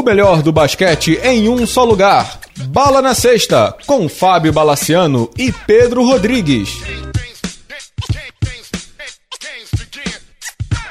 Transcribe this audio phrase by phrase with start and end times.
[0.00, 2.40] O melhor do basquete em um só lugar.
[2.68, 6.70] Bala na Sexta, com Fábio Balaciano e Pedro Rodrigues.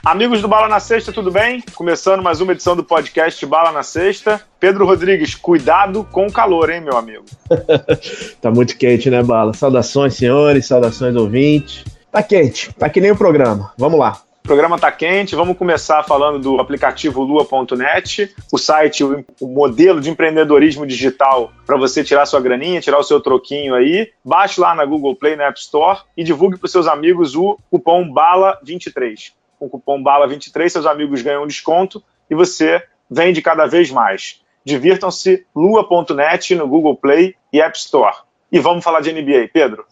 [0.06, 1.64] Amigos do Bala na Sexta, tudo bem?
[1.74, 4.42] Começando mais uma edição do podcast Bala na Sexta.
[4.60, 7.26] Pedro Rodrigues, cuidado com o calor, hein, meu amigo?
[8.40, 9.56] tá muito quente, né, Bala?
[9.56, 11.84] Saudações, senhores, saudações, ouvintes.
[12.12, 13.74] Tá quente, tá que nem o programa.
[13.76, 14.22] Vamos lá.
[14.44, 20.10] O programa está quente, vamos começar falando do aplicativo lua.net, o site, o, modelo de
[20.10, 24.12] empreendedorismo digital para você tirar sua graninha, tirar o seu troquinho aí.
[24.26, 28.12] Baixe lá na Google Play, na App Store e divulgue para seus amigos o cupom
[28.12, 29.34] BALA23.
[29.60, 34.42] Com o cupom BALA23, seus amigos ganham um desconto e você vende cada vez mais.
[34.66, 38.16] Divirtam-se, lua.net no Google Play e App Store.
[38.52, 39.86] E vamos falar de NBA, Pedro.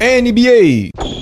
[0.00, 1.15] NBA.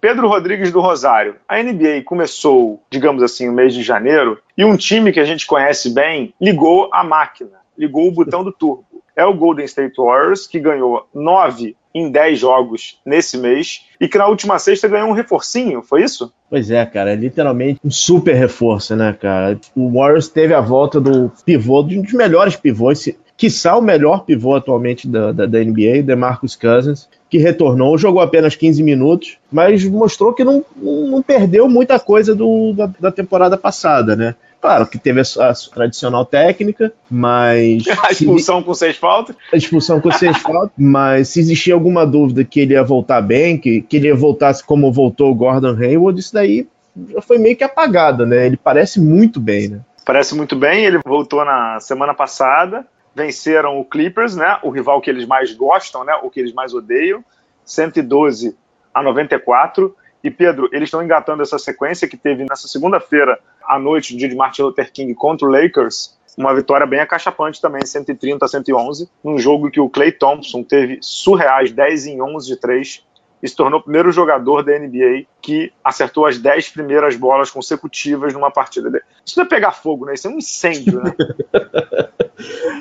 [0.00, 1.36] Pedro Rodrigues do Rosário.
[1.48, 5.46] A NBA começou, digamos assim, no mês de janeiro e um time que a gente
[5.46, 8.84] conhece bem ligou a máquina, ligou o botão do turbo.
[9.16, 14.16] É o Golden State Warriors, que ganhou nove em dez jogos nesse mês e que
[14.16, 16.32] na última sexta ganhou um reforcinho, foi isso?
[16.48, 19.58] Pois é, cara, é literalmente um super reforço, né, cara?
[19.74, 24.24] O Warriors teve a volta do pivô, de um dos melhores pivôs, quiçá o melhor
[24.24, 29.84] pivô atualmente da, da, da NBA, DeMarcus Cousins, que retornou, jogou apenas 15 minutos, mas
[29.84, 34.34] mostrou que não, não perdeu muita coisa do, da, da temporada passada, né?
[34.60, 37.84] Claro que teve a, tradicional técnica, mas.
[38.02, 39.36] A expulsão se, com seis faltas?
[39.52, 43.56] A expulsão com seis faltas, mas se existia alguma dúvida que ele ia voltar bem,
[43.56, 46.66] que, que ele ia voltar como voltou o Gordon Hayward, isso daí
[47.08, 48.46] já foi meio que apagado, né?
[48.46, 49.80] Ele parece muito bem, né?
[50.04, 52.84] Parece muito bem, ele voltou na semana passada,
[53.18, 56.72] venceram o Clippers, né, o rival que eles mais gostam, né, o que eles mais
[56.72, 57.24] odeiam,
[57.64, 58.56] 112
[58.94, 59.94] a 94.
[60.22, 64.28] E Pedro, eles estão engatando essa sequência que teve nessa segunda-feira à noite, no dia
[64.28, 69.10] de Martin Luther King contra o Lakers, uma vitória bem acachapante também, 130 a 111,
[69.24, 73.04] num jogo que o Clay Thompson teve surreais 10 em 11 de 3
[73.42, 78.32] e se tornou o primeiro jogador da NBA que acertou as 10 primeiras bolas consecutivas
[78.32, 79.02] numa partida.
[79.24, 80.14] Isso não é pegar fogo, né?
[80.14, 81.12] Isso é um incêndio, né?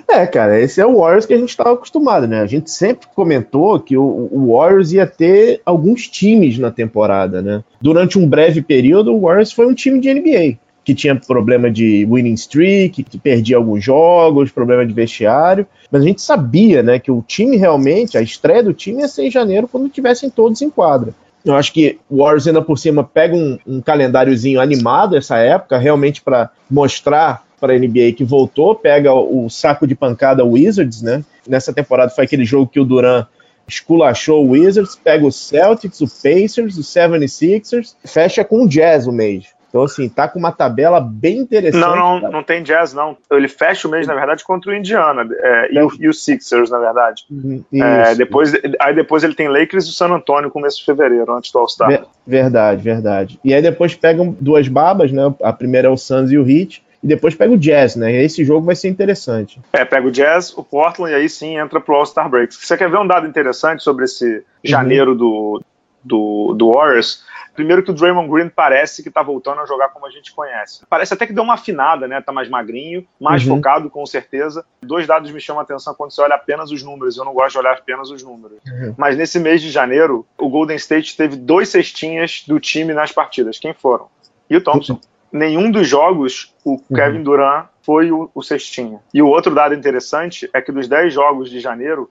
[0.07, 2.41] é, cara, esse é o Warriors que a gente estava acostumado, né?
[2.41, 7.63] A gente sempre comentou que o, Warriors ia ter alguns times na temporada, né?
[7.81, 10.57] Durante um breve período, o Warriors foi um time de NBA
[10.87, 16.05] que tinha problema de winning streak, que perdia alguns jogos, problema de vestiário, mas a
[16.05, 19.67] gente sabia, né, que o time realmente, a estreia do time ia ser em janeiro
[19.67, 21.13] quando tivessem todos em quadra.
[21.43, 25.77] Eu acho que o Warriors ainda por cima pega um, um calendáriozinho animado essa época,
[25.77, 31.23] realmente para mostrar para a NBA que voltou, pega o saco de pancada Wizards, né?
[31.47, 33.25] Nessa temporada foi aquele jogo que o Duran
[33.67, 39.11] esculachou o Wizards, pega o Celtics, o Pacers, o 76ers, fecha com o Jazz o
[39.11, 39.57] mês.
[39.69, 41.81] Então, assim, tá com uma tabela bem interessante.
[41.81, 43.17] Não, não, não tem Jazz, não.
[43.29, 46.69] Ele fecha o mês, na verdade, contra o Indiana é, e, o, e, o, Sixers,
[46.69, 47.25] na verdade.
[47.29, 51.31] Uhum, é, depois, aí depois ele tem Lakers e o San Antonio começo de fevereiro,
[51.35, 52.07] antes do All-Star.
[52.25, 53.39] Verdade, verdade.
[53.43, 55.33] E aí depois pegam duas babas, né?
[55.43, 56.81] A primeira é o Suns e o Heat.
[57.03, 58.11] E depois pega o Jazz, né?
[58.11, 59.61] E esse jogo vai ser interessante.
[59.71, 62.53] É, pega o Jazz, o Portland e aí sim entra pro All-Star Break.
[62.55, 64.43] Você quer ver um dado interessante sobre esse uhum.
[64.63, 65.17] janeiro uhum.
[65.17, 65.61] do,
[66.03, 67.23] do, do Warriors?
[67.57, 70.85] Primeiro que o Draymond Green parece que tá voltando a jogar como a gente conhece.
[70.87, 72.21] Parece até que deu uma afinada, né?
[72.21, 73.55] Tá mais magrinho, mais uhum.
[73.55, 74.63] focado, com certeza.
[74.79, 77.17] Dois dados me chamam a atenção quando você olha apenas os números.
[77.17, 78.59] Eu não gosto de olhar apenas os números.
[78.67, 78.93] Uhum.
[78.95, 83.57] Mas nesse mês de janeiro, o Golden State teve dois cestinhas do time nas partidas.
[83.57, 84.07] Quem foram?
[84.47, 85.01] E o Thompson.
[85.31, 85.39] Uhum.
[85.39, 86.95] Nenhum dos jogos, o uhum.
[86.95, 88.99] Kevin Durant foi o, o cestinha.
[89.13, 92.09] E o outro dado interessante é que dos 10 jogos de janeiro,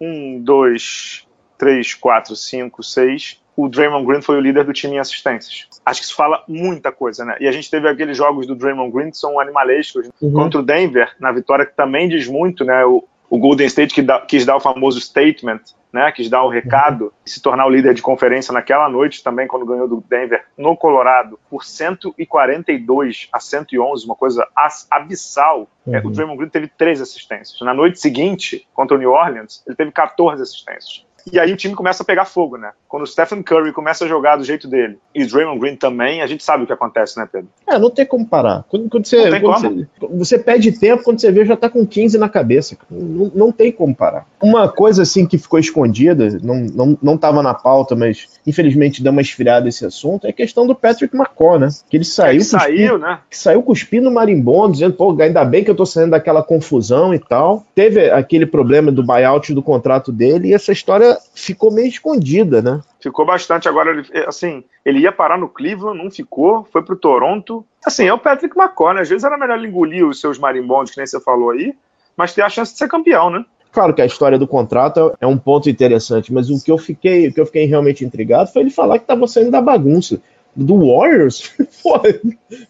[0.00, 1.26] um, dois,
[1.58, 5.66] três, quatro, cinco, seis, o Draymond Green foi o líder do time em assistências.
[5.84, 7.36] Acho que isso fala muita coisa, né?
[7.40, 10.32] E a gente teve aqueles jogos do Draymond Green que são animalescos uhum.
[10.32, 12.84] contra o Denver, na vitória que também diz muito, né?
[12.84, 15.60] O, o Golden State que dá, quis dar o famoso statement,
[15.96, 16.12] né?
[16.12, 19.64] Quis dar o recado e se tornar o líder de conferência naquela noite também, quando
[19.64, 24.46] ganhou do Denver no Colorado, por 142 a 111, uma coisa
[24.90, 25.66] abissal.
[25.86, 26.08] É, uhum.
[26.08, 27.58] O Draymond Green teve três assistências.
[27.62, 31.05] Na noite seguinte, contra o New Orleans, ele teve 14 assistências.
[31.30, 32.70] E aí o time começa a pegar fogo, né?
[32.88, 36.22] Quando o Stephen Curry começa a jogar do jeito dele e o Draymond Green também,
[36.22, 37.48] a gente sabe o que acontece, né, Pedro?
[37.66, 38.64] É, não tem como parar.
[38.68, 41.84] Quando, quando você, não quando você, você, pede tempo, quando você vê, já tá com
[41.84, 42.76] 15 na cabeça.
[42.88, 44.26] Não, não tem como parar.
[44.40, 49.10] Uma coisa assim que ficou escondida, não, não, não tava na pauta, mas infelizmente dá
[49.10, 51.68] uma esfriada esse assunto, é a questão do Patrick McCaw, né?
[51.90, 52.36] Que ele saiu.
[52.36, 53.18] É que saiu, né?
[53.28, 57.18] Que saiu cuspindo marimbondo, dizendo, pô, ainda bem que eu tô saindo daquela confusão e
[57.18, 57.64] tal.
[57.74, 62.80] Teve aquele problema do buyout do contrato dele e essa história ficou meio escondida, né?
[63.00, 63.68] Ficou bastante.
[63.68, 67.64] Agora, ele, assim, ele ia parar no Cleveland, não ficou, foi pro Toronto.
[67.84, 69.02] Assim, é o Patrick McCoy, né?
[69.02, 71.74] Às vezes era melhor ele engolir os seus marimbondos, que nem você falou aí,
[72.16, 73.44] mas ter a chance de ser campeão, né?
[73.72, 77.28] Claro que a história do contrato é um ponto interessante, mas o que eu fiquei,
[77.28, 80.18] o que eu fiquei realmente intrigado foi ele falar que estava saindo da bagunça
[80.54, 81.52] do Warriors.
[81.82, 82.00] Pô, o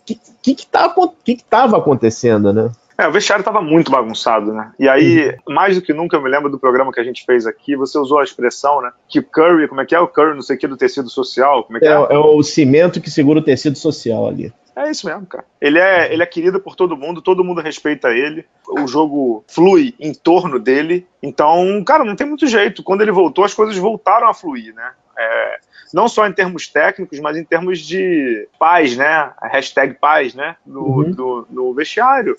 [0.04, 0.92] que, que, que, tá,
[1.24, 2.70] que, que tava acontecendo, né?
[2.98, 4.72] É, o vestiário estava muito bagunçado, né?
[4.78, 5.54] E aí, uhum.
[5.54, 7.98] mais do que nunca, eu me lembro do programa que a gente fez aqui, você
[7.98, 8.90] usou a expressão, né?
[9.08, 11.64] Que Curry, como é que é o Curry, não sei o que, do tecido social,
[11.64, 11.90] como é que é?
[11.90, 14.52] É, é o cimento que segura o tecido social ali.
[14.74, 15.44] É isso mesmo, cara.
[15.58, 19.94] Ele é, ele é querido por todo mundo, todo mundo respeita ele, o jogo flui
[19.98, 21.06] em torno dele.
[21.22, 22.82] Então, cara, não tem muito jeito.
[22.82, 24.92] Quando ele voltou, as coisas voltaram a fluir, né?
[25.18, 25.58] É,
[25.94, 29.32] não só em termos técnicos, mas em termos de paz, né?
[29.38, 30.56] A hashtag paz, né?
[30.66, 31.14] No, uhum.
[31.16, 32.36] no, no vestiário.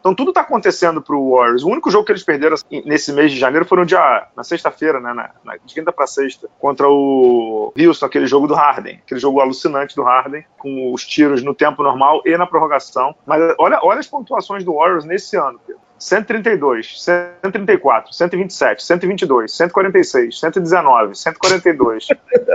[0.00, 1.62] Então tudo está acontecendo para o Warriors.
[1.62, 4.42] O único jogo que eles perderam assim, nesse mês de janeiro foi no dia, na
[4.42, 9.00] sexta-feira, né, na, na, de quinta para sexta, contra o Houston, aquele jogo do Harden,
[9.04, 13.14] aquele jogo alucinante do Harden, com os tiros no tempo normal e na prorrogação.
[13.26, 15.89] Mas olha, olha as pontuações do Warriors nesse ano, Pedro.
[16.00, 22.06] 132, 134, 127, 122, 146, 119, 142,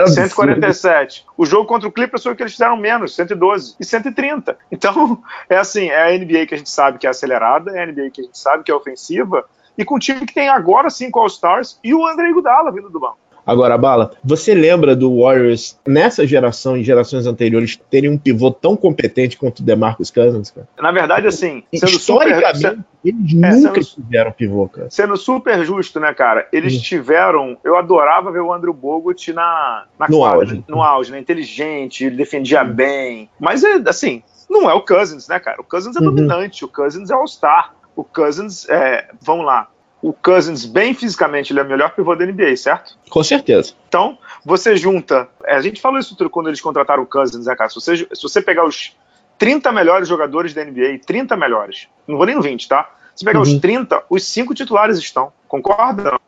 [0.07, 1.25] 147.
[1.37, 4.57] O jogo contra o Clippers foi o que eles fizeram menos, 112 e 130.
[4.71, 7.85] Então, é assim, é a NBA que a gente sabe que é acelerada, é a
[7.85, 9.45] NBA que a gente sabe que é ofensiva,
[9.77, 12.99] e com o time que tem agora cinco All-Stars e o André Iguodala vindo do
[12.99, 13.19] banco.
[13.45, 18.75] Agora, Bala, você lembra do Warriors nessa geração e gerações anteriores terem um pivô tão
[18.75, 20.67] competente quanto o DeMarcus Cousins, cara?
[20.79, 22.79] Na verdade, assim, sendo Historicamente, super...
[23.03, 24.89] eles é, nunca sendo, tiveram pivô, cara.
[24.89, 26.47] Sendo super justo, né, cara?
[26.51, 26.81] Eles hum.
[26.81, 27.57] tiveram...
[27.63, 30.63] Eu adorava ver o Andrew Bogut na, na no quadra, auge.
[30.67, 31.19] No auge, né?
[31.19, 32.73] Inteligente, ele defendia hum.
[32.73, 33.29] bem.
[33.39, 35.61] Mas, é, assim, não é o Cousins, né, cara?
[35.61, 36.05] O Cousins é uhum.
[36.05, 37.75] dominante, o Cousins é All-Star.
[37.95, 39.69] O Cousins, é, vamos lá,
[40.05, 42.95] o Cousins, bem fisicamente, ele é o melhor pivô da NBA, certo?
[43.09, 43.73] Com certeza.
[43.87, 45.27] Então, você junta.
[45.43, 47.71] É, a gente falou isso quando eles contrataram o Cousins, né, cara?
[47.71, 48.95] Se você, se você pegar os
[49.39, 52.87] 30 melhores jogadores da NBA, 30 melhores, não vou nem no 20, tá?
[53.15, 53.45] Se pegar uhum.
[53.45, 55.33] os 30, os 5 titulares estão.
[55.47, 56.19] Concorda?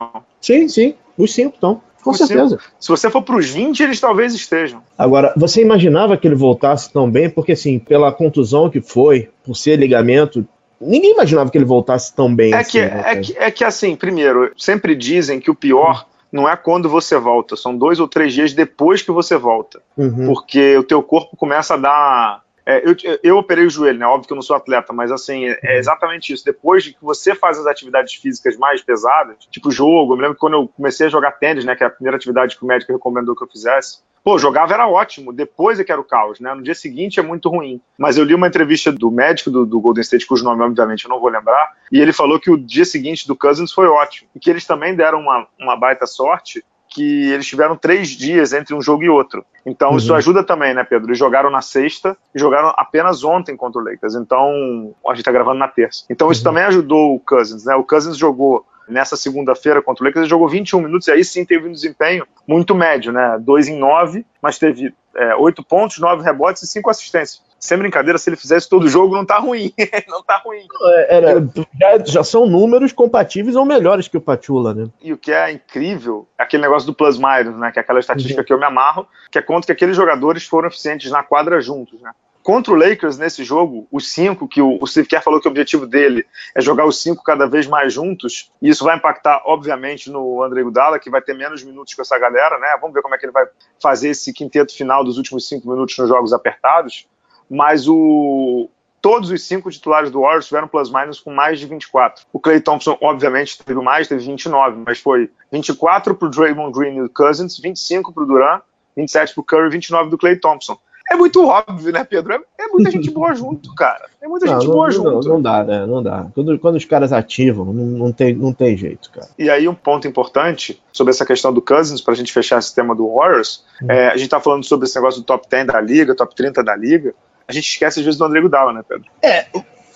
[0.42, 0.96] Sim, sim.
[1.16, 1.82] Os 5 estão.
[2.02, 2.50] Com os certeza.
[2.58, 2.64] Cinco.
[2.80, 4.82] Se você for para os 20, eles talvez estejam.
[4.98, 7.30] Agora, você imaginava que ele voltasse tão bem?
[7.30, 10.48] Porque, assim, pela contusão que foi, por ser ligamento,
[10.80, 12.54] Ninguém imaginava que ele voltasse tão bem.
[12.54, 16.06] É, assim, que, né, é, que, é que, assim, primeiro, sempre dizem que o pior
[16.32, 19.82] não é quando você volta, são dois ou três dias depois que você volta.
[19.98, 20.28] Uhum.
[20.28, 22.42] Porque o teu corpo começa a dar.
[22.66, 24.06] É, eu, eu operei o joelho, né?
[24.06, 25.78] Óbvio que eu não sou atleta, mas assim, é uhum.
[25.78, 26.44] exatamente isso.
[26.44, 30.36] Depois de que você faz as atividades físicas mais pesadas, tipo jogo, eu me lembro
[30.36, 31.76] que quando eu comecei a jogar tênis, né?
[31.76, 34.86] Que é a primeira atividade que o médico recomendou que eu fizesse, Pô, jogava era
[34.86, 36.54] ótimo, depois é que era o caos, né?
[36.54, 37.80] No dia seguinte é muito ruim.
[37.98, 41.10] Mas eu li uma entrevista do médico do, do Golden State, cujo nome, obviamente, eu
[41.10, 44.28] não vou lembrar, e ele falou que o dia seguinte do Cousins foi ótimo.
[44.36, 48.74] E que eles também deram uma, uma baita sorte, que eles tiveram três dias entre
[48.74, 49.46] um jogo e outro.
[49.66, 49.98] Então uhum.
[49.98, 51.10] isso ajuda também, né, Pedro?
[51.10, 54.16] Eles jogaram na sexta e jogaram apenas ontem contra o Lakers.
[54.16, 56.06] Então a gente tá gravando na terça.
[56.10, 56.46] Então isso uhum.
[56.46, 57.76] também ajudou o Cousins, né?
[57.76, 61.44] O Cousins jogou nessa segunda-feira contra o Lakers, ele jogou 21 minutos e aí sim
[61.44, 63.38] teve um desempenho muito médio, né?
[63.40, 67.42] 2 em 9, mas teve é, 8 pontos, 9 rebotes e 5 assistências.
[67.60, 69.74] Sem brincadeira, se ele fizesse todo o jogo, não tá ruim.
[70.08, 70.66] não tá ruim.
[70.84, 71.50] É, era,
[71.80, 74.88] já, já, são números compatíveis ou melhores que o Patula, né?
[75.02, 77.72] E o que é incrível é aquele negócio do plus minus, né?
[77.72, 78.46] Que é aquela estatística uhum.
[78.46, 82.00] que eu me amarro, que é quanto que aqueles jogadores foram eficientes na quadra juntos,
[82.02, 82.12] né?
[82.48, 85.52] Contra o Lakers, nesse jogo, os cinco, que o, o Steve Kerr falou que o
[85.52, 90.10] objetivo dele é jogar os cinco cada vez mais juntos, e isso vai impactar, obviamente,
[90.10, 92.78] no André Gudala, que vai ter menos minutos com essa galera, né?
[92.80, 93.46] Vamos ver como é que ele vai
[93.82, 97.06] fazer esse quinteto final dos últimos cinco minutos nos jogos apertados.
[97.50, 98.70] Mas o,
[99.02, 102.26] todos os cinco titulares do Warriors tiveram plus-minus com mais de 24.
[102.34, 106.96] O Clay Thompson, obviamente, teve mais, teve 29, mas foi 24 para o Draymond Green
[106.96, 108.62] e o Cousins, 25 para o Durant,
[108.96, 110.78] 27 para o Curry, 29 do Clay Thompson
[111.10, 112.34] é muito óbvio, né, Pedro?
[112.34, 114.10] É, é muita gente boa junto, cara.
[114.22, 115.30] É muita não, gente não, boa não, junto.
[115.30, 115.86] Não, dá, né?
[115.86, 116.28] Não dá.
[116.36, 119.30] Quando, quando os caras ativam, não, tem, não tem jeito, cara.
[119.40, 122.94] E aí, um ponto importante sobre essa questão do Cousins, pra gente fechar esse tema
[122.94, 123.88] do Warriors, hum.
[123.90, 126.62] é, a gente tá falando sobre esse negócio do top 10 da liga, top 30
[126.62, 127.16] da liga.
[127.48, 129.06] A gente esquece às vezes do André Gudala, né, Pedro?
[129.22, 129.46] É,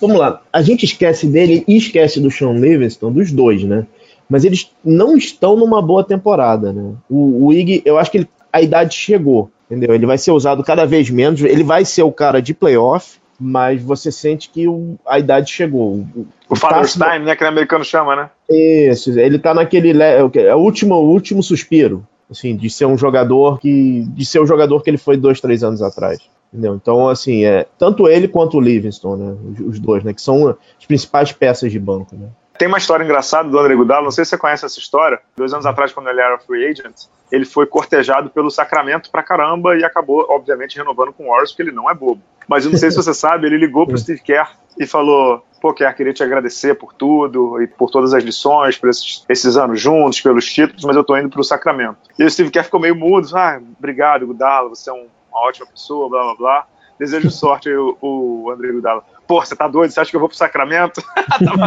[0.00, 0.40] vamos lá.
[0.52, 3.86] A gente esquece dele e esquece do Sean Livingston, dos dois, né?
[4.28, 6.94] Mas eles não estão numa boa temporada, né?
[7.10, 9.94] O, o Ig, eu acho que ele, a idade chegou entendeu?
[9.94, 13.82] Ele vai ser usado cada vez menos, ele vai ser o cara de playoff, mas
[13.82, 16.06] você sente que o, a idade chegou.
[16.14, 18.30] O, o Father's Time, né, que o americano chama, né?
[18.48, 23.58] Isso, ele tá naquele, é o último, o último suspiro, assim, de ser um jogador
[23.58, 26.20] que, de ser o jogador que ele foi dois, três anos atrás.
[26.52, 26.74] Entendeu?
[26.74, 30.86] Então, assim, é, tanto ele quanto o Livingston, né, os, dois, né, que são as
[30.86, 32.28] principais peças de banco, né?
[32.58, 35.18] Tem uma história engraçada do André Gudalo, não sei se você conhece essa história.
[35.34, 36.94] Dois anos atrás, quando ele era free agent,
[37.30, 41.62] ele foi cortejado pelo Sacramento pra caramba e acabou, obviamente, renovando com o Warriors, porque
[41.62, 42.22] ele não é bobo.
[42.46, 45.72] Mas eu não sei se você sabe, ele ligou pro Steve Kerr e falou: Pô,
[45.72, 49.80] Kerr, queria te agradecer por tudo e por todas as lições, por esses, esses anos
[49.80, 51.98] juntos, pelos títulos, mas eu tô indo pro Sacramento.
[52.18, 55.66] E o Steve Kerr ficou meio mudo: Ah, obrigado, Gudalo, você é um, uma ótima
[55.66, 56.66] pessoa, blá blá blá.
[56.98, 59.90] Desejo sorte, o, o André Gudalo pô, você tá doido?
[59.90, 61.02] Você acha que eu vou pro Sacramento?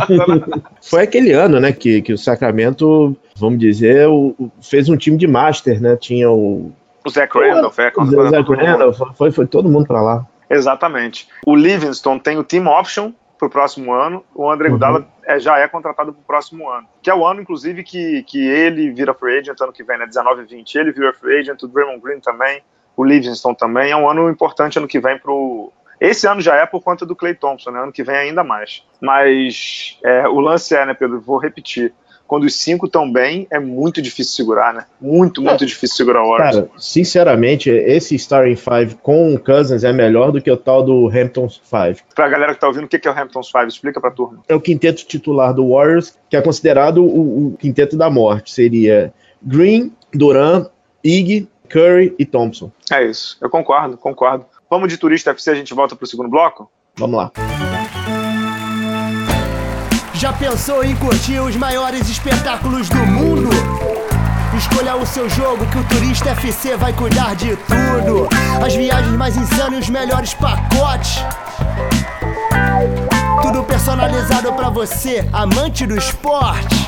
[0.88, 5.28] Foi aquele ano, né, que, que o Sacramento, vamos dizer, o, fez um time de
[5.28, 5.96] master, né?
[5.96, 6.72] Tinha o.
[7.04, 7.92] O Zach Randolph, é.
[7.98, 10.28] O Zach Randolph, foi, foi todo mundo pra lá.
[10.50, 11.28] Exatamente.
[11.46, 14.24] O Livingston tem o team option para o próximo ano.
[14.34, 14.74] O André uhum.
[14.74, 16.88] Gudala é, já é contratado para o próximo ano.
[17.02, 20.06] Que é o ano, inclusive, que, que ele vira free agent ano que vem, né?
[20.08, 20.76] 19 e 20.
[20.76, 22.62] Ele vira free agent, o Draymond Green também,
[22.96, 23.92] o Livingston também.
[23.92, 27.06] É um ano importante ano que vem para o esse ano já é por conta
[27.06, 27.80] do Clay Thompson, né?
[27.82, 28.84] ano que vem ainda mais.
[29.02, 31.22] Mas é, o lance é, né, Pedro?
[31.22, 31.94] Vou repetir.
[32.28, 34.86] Quando os cinco estão bem, é muito difícil segurar, né?
[35.00, 35.68] Muito, muito é.
[35.68, 36.56] difícil segurar o Warriors.
[36.56, 41.08] Cara, sinceramente, esse Starting Five com o Cousins é melhor do que o tal do
[41.08, 42.02] Hamptons Five.
[42.16, 43.68] Pra galera que tá ouvindo, o que é o Hamptons Five?
[43.68, 44.42] Explica pra turma.
[44.50, 48.52] É o quinteto titular do Warriors, que é considerado o, o quinteto da morte.
[48.52, 50.66] Seria Green, Duran,
[51.04, 52.72] Ig, Curry e Thompson.
[52.92, 54.46] É isso, eu concordo, concordo.
[54.70, 56.70] Vamos de Turista FC, a gente volta pro segundo bloco?
[56.98, 57.32] Vamos lá.
[60.14, 63.50] Já pensou em curtir os maiores espetáculos do mundo?
[64.58, 68.30] Escolha o seu jogo que o Turista FC vai cuidar de tudo.
[68.66, 71.18] As viagens mais insanas e os melhores pacotes.
[73.42, 76.88] Tudo personalizado para você, amante do esporte.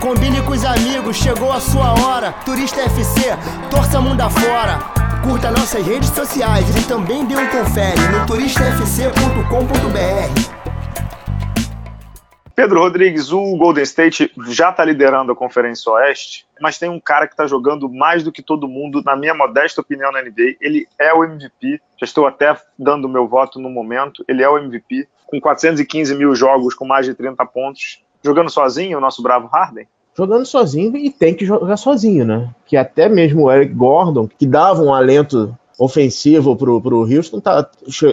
[0.00, 2.32] Combine com os amigos, chegou a sua hora.
[2.46, 3.36] Turista FC,
[3.70, 4.78] torça mundo afora.
[5.22, 10.60] Curta nossas redes sociais e também dê um confere no turistafc.com.br.
[12.56, 17.26] Pedro Rodrigues, o Golden State já está liderando a Conferência Oeste, mas tem um cara
[17.26, 20.56] que está jogando mais do que todo mundo, na minha modesta opinião, na NBA.
[20.62, 24.24] Ele é o MVP, já estou até dando meu voto no momento.
[24.26, 28.98] Ele é o MVP, com 415 mil jogos, com mais de 30 pontos jogando sozinho,
[28.98, 29.86] o nosso bravo Harden?
[30.16, 32.50] Jogando sozinho e tem que jogar sozinho, né?
[32.66, 37.66] Que até mesmo o Eric Gordon, que dava um alento ofensivo pro, pro Houston, tá,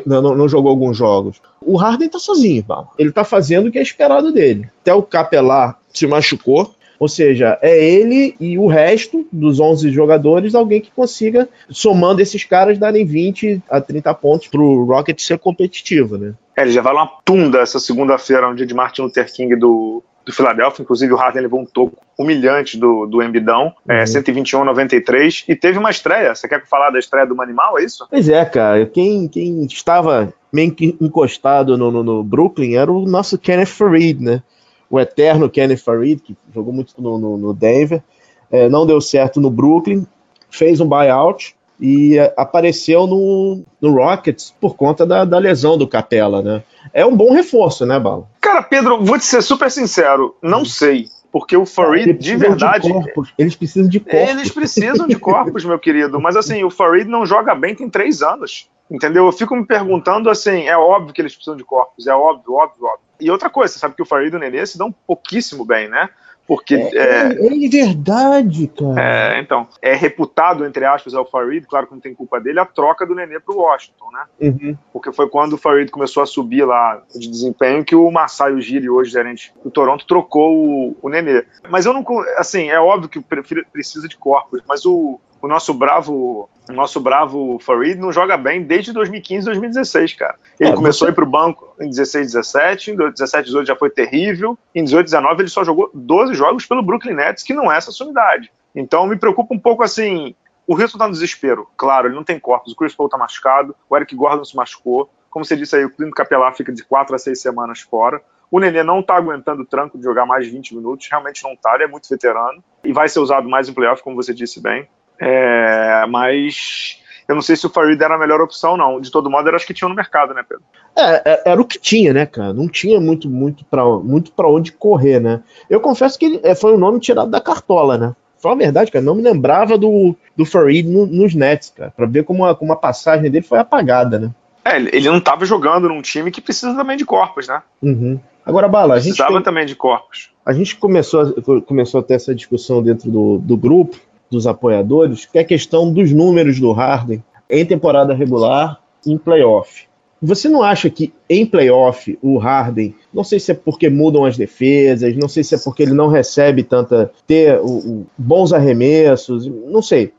[0.05, 1.41] não, não jogou alguns jogos.
[1.61, 2.87] O Harden tá sozinho, pá.
[2.97, 4.69] ele tá fazendo o que é esperado dele.
[4.81, 10.55] Até o Capelar se machucou, ou seja, é ele e o resto dos 11 jogadores,
[10.55, 16.17] alguém que consiga, somando esses caras, darem 20 a 30 pontos pro Rocket ser competitivo,
[16.17, 16.33] né?
[16.55, 20.03] É, ele já vai uma tunda essa segunda-feira, no dia de Martin Luther King do,
[20.25, 20.81] do Philadelphia.
[20.81, 23.99] Inclusive, o Harden levou um toco humilhante do, do Embidão, é, uhum.
[23.99, 25.45] é, 121-93.
[25.47, 26.33] E teve uma estreia.
[26.33, 28.07] Você quer falar da estreia do Animal, é isso?
[28.09, 28.87] Pois é, cara.
[28.87, 34.19] Quem, quem estava meio que encostado no, no, no Brooklyn era o nosso Kenneth Farid,
[34.19, 34.41] né?
[34.89, 38.01] O eterno Kenneth Farid, que jogou muito no, no, no Denver.
[38.49, 40.05] É, não deu certo no Brooklyn.
[40.49, 46.41] Fez um buyout e apareceu no, no Rockets por conta da, da, lesão do Capela,
[46.41, 46.63] né?
[46.93, 48.27] É um bom reforço, né, Bala?
[48.41, 51.07] Cara, Pedro, vou te ser super sincero, não sei.
[51.31, 52.87] Porque o Farid, de verdade.
[52.87, 54.29] De eles precisam de corpos.
[54.29, 56.19] Eles precisam de corpos, meu querido.
[56.19, 58.69] Mas assim, o Farid não joga bem tem três anos.
[58.89, 59.25] Entendeu?
[59.25, 62.85] Eu fico me perguntando assim: é óbvio que eles precisam de corpos, é óbvio, óbvio,
[62.85, 63.07] óbvio.
[63.19, 65.89] E outra coisa, você sabe que o Farid e o Nenê se dão pouquíssimo bem,
[65.89, 66.09] né?
[66.47, 66.75] Porque.
[66.75, 69.35] É, é, é, verdade, cara.
[69.35, 69.67] É, então.
[69.81, 73.13] É reputado, entre aspas, ao Farid, claro que não tem culpa dele, a troca do
[73.13, 74.25] Nenê pro Washington, né?
[74.39, 74.77] Uhum.
[74.93, 78.89] Porque foi quando o Farid começou a subir lá de desempenho que o Masai Ujiri,
[78.89, 81.45] hoje gerente do Toronto, trocou o, o Nenê.
[81.69, 82.05] Mas eu não.
[82.37, 87.57] Assim, é óbvio que precisa de corpos, mas o, o nosso bravo o nosso bravo
[87.59, 90.35] Farid não joga bem desde 2015, 2016, cara.
[90.59, 91.11] Ele é, começou você...
[91.11, 95.05] a ir pro banco em 16, 17, em 17, 18 já foi terrível, em 18,
[95.05, 98.51] 19 ele só jogou 12 jogos pelo Brooklyn Nets, que não é essa sua unidade.
[98.75, 100.35] Então me preocupa um pouco assim,
[100.67, 103.73] o Houston tá no desespero, claro, ele não tem corpos, o Chris Paul tá machucado,
[103.89, 107.15] o Eric Gordon se machucou, como você disse aí, o Clint Capelar fica de 4
[107.15, 110.51] a 6 semanas fora, o Nenê não tá aguentando o tranco de jogar mais de
[110.51, 113.73] 20 minutos, realmente não tá, ele é muito veterano, e vai ser usado mais em
[113.73, 114.87] playoff, como você disse bem.
[115.19, 119.01] É, mas Eu não sei se o Farid era a melhor opção, não.
[119.01, 120.63] De todo modo, era acho que tinha no mercado, né, Pedro?
[120.95, 122.53] É, é era o que tinha, né, cara?
[122.53, 125.41] Não tinha muito, muito para muito pra onde correr, né?
[125.69, 128.15] Eu confesso que é, foi um nome tirado da cartola, né?
[128.41, 132.05] Fala a verdade, cara, não me lembrava do, do Farid no, nos Nets, cara, pra
[132.05, 134.31] ver como a, como a passagem dele foi apagada, né?
[134.63, 137.61] É, ele não estava jogando num time que precisa também de corpos, né?
[137.81, 138.19] Uhum.
[138.45, 139.09] Agora, Bala, a gente.
[139.09, 139.43] Precisava tem...
[139.43, 140.29] também de corpos.
[140.45, 143.97] A gente começou a, começou a ter essa discussão dentro do, do grupo,
[144.29, 149.87] dos apoiadores, que é a questão dos números do Harden em temporada regular em playoff.
[150.21, 154.35] Você não acha que em playoff o Harden, não sei se é porque mudam as
[154.35, 159.45] defesas, não sei se é porque ele não recebe tanta ter o, o, bons arremessos,
[159.45, 160.13] não sei.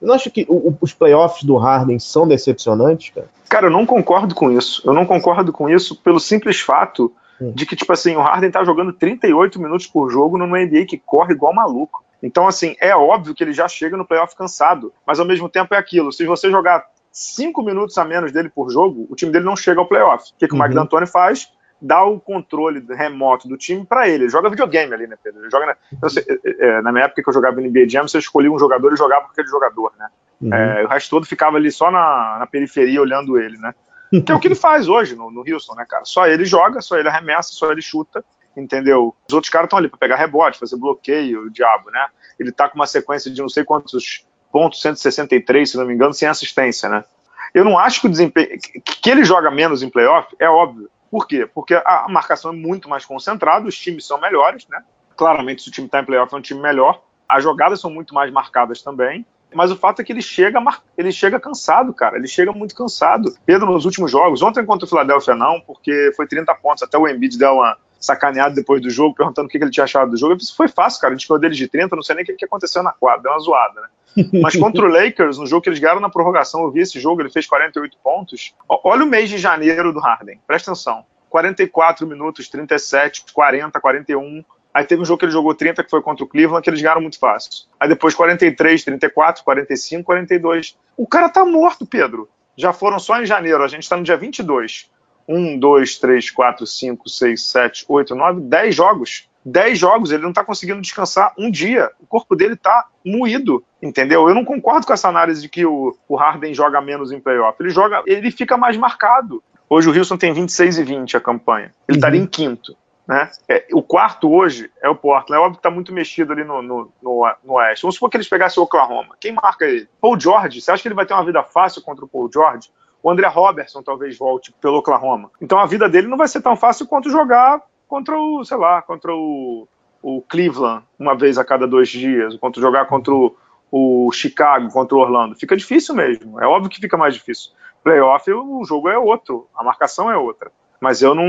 [0.00, 3.28] Você não acha que o, os playoffs do Harden são decepcionantes, cara?
[3.48, 4.82] Cara, eu não concordo com isso.
[4.84, 7.52] Eu não concordo com isso pelo simples fato hum.
[7.54, 10.98] de que, tipo assim, o Harden tá jogando 38 minutos por jogo numa NBA que
[10.98, 12.02] corre igual maluco.
[12.24, 15.74] Então, assim, é óbvio que ele já chega no playoff cansado, mas ao mesmo tempo
[15.74, 16.10] é aquilo.
[16.10, 19.78] Se você jogar cinco minutos a menos dele por jogo, o time dele não chega
[19.78, 20.32] ao playoff.
[20.32, 20.60] O que, que uhum.
[20.60, 21.52] o Mike D'Antoni faz?
[21.80, 24.24] Dá o controle remoto do time para ele.
[24.24, 25.42] Ele joga videogame ali, né, Pedro?
[25.42, 28.18] Ele joga na, sei, é, é, na minha época que eu jogava NBA Jam, você
[28.18, 30.08] escolhia um jogador e jogava com aquele jogador, né?
[30.40, 30.54] Uhum.
[30.54, 33.74] É, o resto todo ficava ali só na, na, periferia olhando ele, né?
[34.24, 36.04] Que é o que ele faz hoje no, no Houston, né, cara?
[36.04, 38.24] Só ele joga, só ele arremessa, só ele chuta,
[38.56, 39.14] entendeu?
[39.28, 42.06] Os outros caras estão ali para pegar rebote, fazer bloqueio, o diabo, né?
[42.38, 46.14] Ele tá com uma sequência de não sei quantos pontos, 163, se não me engano,
[46.14, 47.04] sem assistência, né?
[47.52, 48.58] Eu não acho que o desempenho.
[48.84, 50.90] Que ele joga menos em playoff, é óbvio.
[51.10, 51.48] Por quê?
[51.52, 54.82] Porque a marcação é muito mais concentrada, os times são melhores, né?
[55.16, 57.02] Claramente, se o time está em playoff, é um time melhor.
[57.28, 59.24] As jogadas são muito mais marcadas também.
[59.54, 60.60] Mas o fato é que ele chega,
[60.98, 62.16] ele chega cansado, cara.
[62.16, 63.32] Ele chega muito cansado.
[63.46, 66.82] Pedro, nos últimos jogos, ontem contra o Philadelphia não, porque foi 30 pontos.
[66.82, 70.10] Até o Embiid deu uma sacaneada depois do jogo, perguntando o que ele tinha achado
[70.10, 70.34] do jogo.
[70.34, 71.14] Eu disse, foi fácil, cara.
[71.14, 73.22] A gente ganhou dele de 30, não sei nem o que aconteceu na quadra.
[73.22, 73.88] Deu uma zoada, né?
[74.42, 77.20] Mas contra o Lakers, no jogo que eles ganharam na prorrogação, eu vi esse jogo,
[77.20, 78.54] ele fez 48 pontos.
[78.68, 81.04] Olha o mês de janeiro do Harden, presta atenção.
[81.28, 84.44] 44 minutos, 37, 40, 41.
[84.72, 86.80] Aí teve um jogo que ele jogou 30, que foi contra o Cleveland, que eles
[86.80, 87.66] ganharam muito fácil.
[87.78, 90.78] Aí depois 43, 34, 45, 42.
[90.96, 92.28] O cara tá morto, Pedro.
[92.56, 94.88] Já foram só em janeiro, a gente tá no dia 22.
[95.28, 99.28] 1, 2, 3, 4, 5, 6, 7, 8, 9, 10 jogos.
[99.44, 101.90] 10 jogos, ele não está conseguindo descansar um dia.
[102.00, 104.26] O corpo dele está moído, entendeu?
[104.28, 107.56] Eu não concordo com essa análise de que o, o Harden joga menos em playoff.
[107.60, 109.42] Ele joga, ele fica mais marcado.
[109.68, 111.72] Hoje o Wilson tem 26 e 20 a campanha.
[111.86, 112.24] Ele estaria uhum.
[112.24, 112.76] em quinto.
[113.06, 113.30] Né?
[113.46, 115.34] É, o quarto hoje é o Portland.
[115.34, 117.82] É óbvio que está muito mexido ali no, no, no, no, Oeste.
[117.82, 119.14] Vamos supor que eles pegassem o Oklahoma.
[119.20, 119.86] Quem marca ele?
[120.00, 120.60] Paul George.
[120.60, 122.70] Você acha que ele vai ter uma vida fácil contra o Paul George?
[123.04, 125.30] O André Robertson talvez volte pelo Oklahoma.
[125.38, 128.80] Então a vida dele não vai ser tão fácil quanto jogar contra o, sei lá,
[128.80, 129.68] contra o,
[130.02, 133.36] o Cleveland uma vez a cada dois dias, contra jogar contra o,
[133.70, 135.36] o Chicago, contra o Orlando.
[135.36, 136.40] Fica difícil mesmo.
[136.40, 137.50] É óbvio que fica mais difícil.
[137.82, 140.50] Playoff, o jogo é outro, a marcação é outra.
[140.80, 141.28] Mas eu não,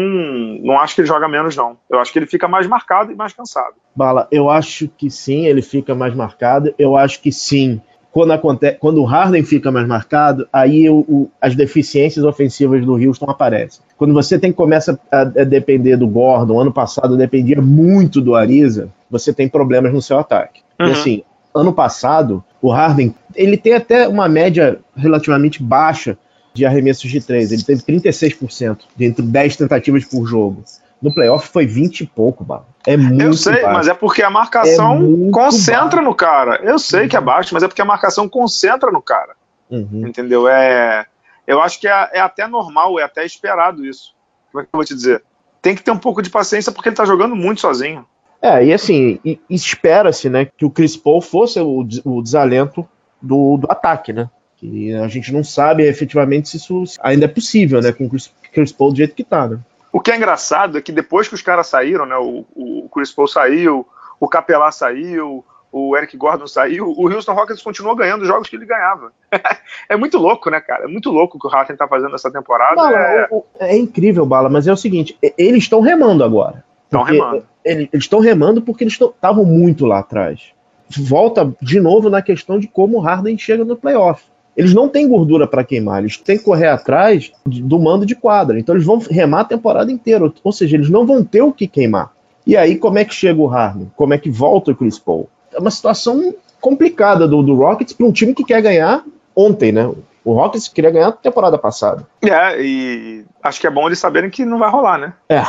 [0.61, 1.77] não acho que ele joga menos, não.
[1.89, 3.75] Eu acho que ele fica mais marcado e mais cansado.
[3.93, 6.73] Bala, eu acho que sim, ele fica mais marcado.
[6.79, 7.81] Eu acho que sim
[8.15, 12.93] quando, acontece, quando o Harden fica mais marcado, aí o, o, as deficiências ofensivas do
[12.93, 13.81] Houston aparecem.
[13.97, 18.87] Quando você tem começa a, a, depender do Gordon, ano passado dependia muito do Ariza,
[19.11, 20.61] você tem problemas no seu ataque.
[20.79, 20.87] Uhum.
[20.87, 21.23] E assim,
[21.53, 26.17] ano passado, o Harden, ele tem até uma média relativamente baixa
[26.53, 27.51] de arremessos de três.
[27.51, 30.63] Ele teve 36% dentro de 10 tentativas por jogo.
[31.05, 32.65] No playoff foi 20 e pouco, Bala.
[32.83, 33.73] É muito Eu sei, baixo.
[33.73, 36.03] mas é porque a marcação é concentra baixo.
[36.03, 36.59] no cara.
[36.63, 37.07] Eu sei uhum.
[37.07, 39.35] que é baixo, mas é porque a marcação concentra no cara.
[39.69, 40.07] Uhum.
[40.07, 40.47] Entendeu?
[40.47, 41.05] É,
[41.45, 44.15] eu acho que é, é, até normal, é até esperado isso.
[44.51, 45.23] Como é que eu vou te dizer?
[45.61, 48.03] Tem que ter um pouco de paciência porque ele tá jogando muito sozinho.
[48.41, 52.87] É, e assim, espera-se, né, que o Chris Paul fosse o, o desalento
[53.21, 54.27] do, do ataque, né?
[54.57, 58.31] Que a gente não sabe efetivamente se isso ainda é possível, né, com o Chris,
[58.51, 59.59] Chris Paul do jeito que tá, né?
[59.95, 63.13] O que é engraçado é que depois que os caras saíram, né, o, o Chris
[63.13, 63.87] Paul saiu,
[64.19, 68.57] o Capelá saiu, o Eric Gordon saiu, o Houston Rockets continuou ganhando os jogos que
[68.57, 69.13] ele ganhava.
[69.87, 70.83] é muito louco, né, cara?
[70.83, 72.75] É muito louco o que o Harden tá fazendo essa temporada.
[72.75, 73.29] Bala, é...
[73.59, 73.77] é...
[73.77, 76.61] incrível, Bala, mas é o seguinte, eles estão remando agora.
[76.83, 77.45] Estão remando.
[77.63, 80.51] Eles estão remando porque eles estavam muito lá atrás.
[80.89, 85.07] Volta de novo na questão de como o Harden chega no playoff eles não têm
[85.07, 88.59] gordura para queimar, eles têm que correr atrás do mando de quadra.
[88.59, 91.67] Então eles vão remar a temporada inteira, ou seja, eles não vão ter o que
[91.67, 92.11] queimar.
[92.47, 93.91] E aí, como é que chega o Harden?
[93.95, 95.27] Como é que volta o Chris Paul?
[95.51, 99.03] É uma situação complicada do, do Rockets para um time que quer ganhar
[99.35, 99.89] ontem, né?
[100.23, 102.07] O Rockets queria ganhar a temporada passada.
[102.23, 105.13] É, e acho que é bom eles saberem que não vai rolar, né?
[105.29, 105.43] É.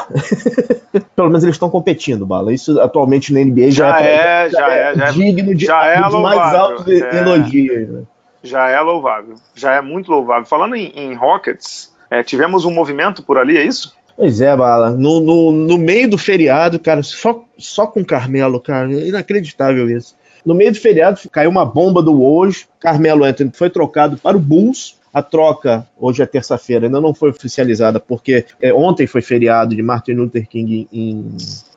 [1.17, 2.53] Pelo menos eles estão competindo, Bala.
[2.53, 6.01] Isso atualmente na NBA já, já é, já, é, já, é, digno de, já é
[6.01, 7.19] mais altos é.
[7.19, 7.89] elogios.
[7.89, 8.03] Né?
[8.47, 9.35] Já é louvável.
[9.55, 10.47] Já é muito louvável.
[10.47, 13.95] Falando em, em Rockets, é, tivemos um movimento por ali, é isso?
[14.17, 14.91] Pois é, Bala.
[14.91, 20.17] No, no, no meio do feriado, cara, só, só com Carmelo, cara, inacreditável isso.
[20.45, 22.67] No meio do feriado caiu uma bomba do hoje.
[22.81, 24.97] Carmelo Anthony foi trocado para o Bulls.
[25.13, 29.83] A troca, hoje é terça-feira, ainda não foi oficializada, porque é, ontem foi feriado de
[29.83, 31.25] Martin Luther King em,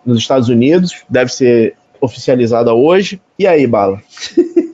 [0.06, 1.04] nos Estados Unidos.
[1.10, 3.22] Deve ser oficializada hoje.
[3.38, 4.02] E aí, Bala?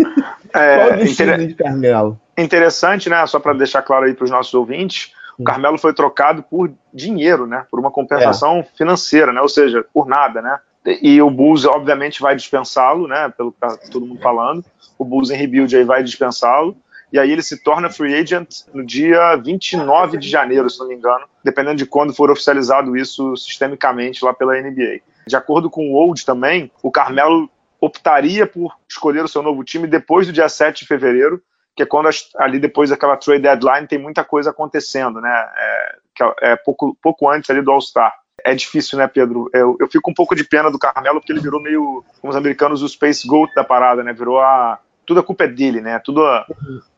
[0.56, 1.48] É, Qual o destino inter...
[1.48, 2.20] de Carmelo?
[2.38, 3.26] Interessante, né?
[3.28, 5.46] Só para deixar claro aí para os nossos ouvintes, o hum.
[5.46, 7.66] Carmelo foi trocado por dinheiro, né?
[7.70, 8.64] Por uma compensação é.
[8.78, 9.42] financeira, né?
[9.42, 10.60] Ou seja, por nada, né?
[11.02, 13.34] E o Bulls, obviamente, vai dispensá-lo, né?
[13.36, 14.64] Pelo que tá todo mundo falando.
[14.98, 16.78] O Bulls em rebuild aí vai dispensá-lo.
[17.12, 20.96] E aí ele se torna free agent no dia 29 de janeiro, se não me
[20.96, 25.00] engano, dependendo de quando for oficializado isso sistemicamente lá pela NBA.
[25.26, 27.50] De acordo com o Old também, o Carmelo
[27.86, 31.42] optaria por escolher o seu novo time depois do dia 7 de fevereiro,
[31.76, 35.30] que é quando ali depois daquela trade deadline tem muita coisa acontecendo, né?
[35.58, 38.14] É, é, é pouco, pouco antes ali do All-Star.
[38.44, 39.50] É difícil, né, Pedro?
[39.54, 42.38] Eu, eu fico um pouco de pena do Carmelo porque ele virou meio, como os
[42.38, 44.14] americanos, o Space Goat da parada, né?
[44.14, 44.80] Virou a.
[45.06, 46.00] Tudo a culpa é dele, né?
[46.00, 46.46] Tudo, a,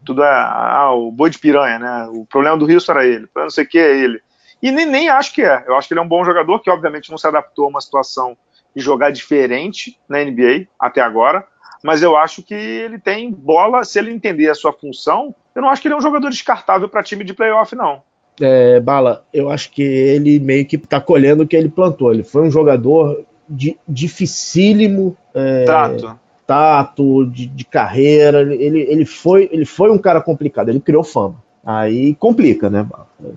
[0.06, 2.08] tudo ah, o boi de piranha, né?
[2.10, 4.22] O problema do Rio era ele, não sei o que é ele.
[4.62, 5.66] E nem, nem acho que é.
[5.68, 7.82] Eu acho que ele é um bom jogador que, obviamente, não se adaptou a uma
[7.82, 8.38] situação
[8.78, 11.44] de jogar diferente na NBA até agora,
[11.84, 15.70] mas eu acho que ele tem bola, se ele entender a sua função, eu não
[15.70, 18.04] acho que ele é um jogador descartável para time de playoff, não.
[18.40, 22.14] É, Bala, eu acho que ele meio que está colhendo o que ele plantou.
[22.14, 25.18] Ele foi um jogador de, dificílimo.
[25.34, 26.20] É, Trato.
[26.46, 28.42] Tato, de, de, carreira.
[28.42, 31.44] Ele, ele, foi, ele foi um cara complicado, ele criou fama.
[31.66, 32.88] Aí complica, né?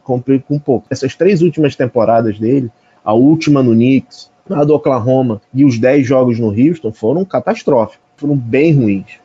[0.05, 0.87] Complica um pouco.
[0.91, 2.71] Essas três últimas temporadas dele,
[3.03, 8.05] a última no Knicks, a do Oklahoma e os 10 jogos no Houston foram catastróficos,
[8.17, 9.19] foram bem ruins.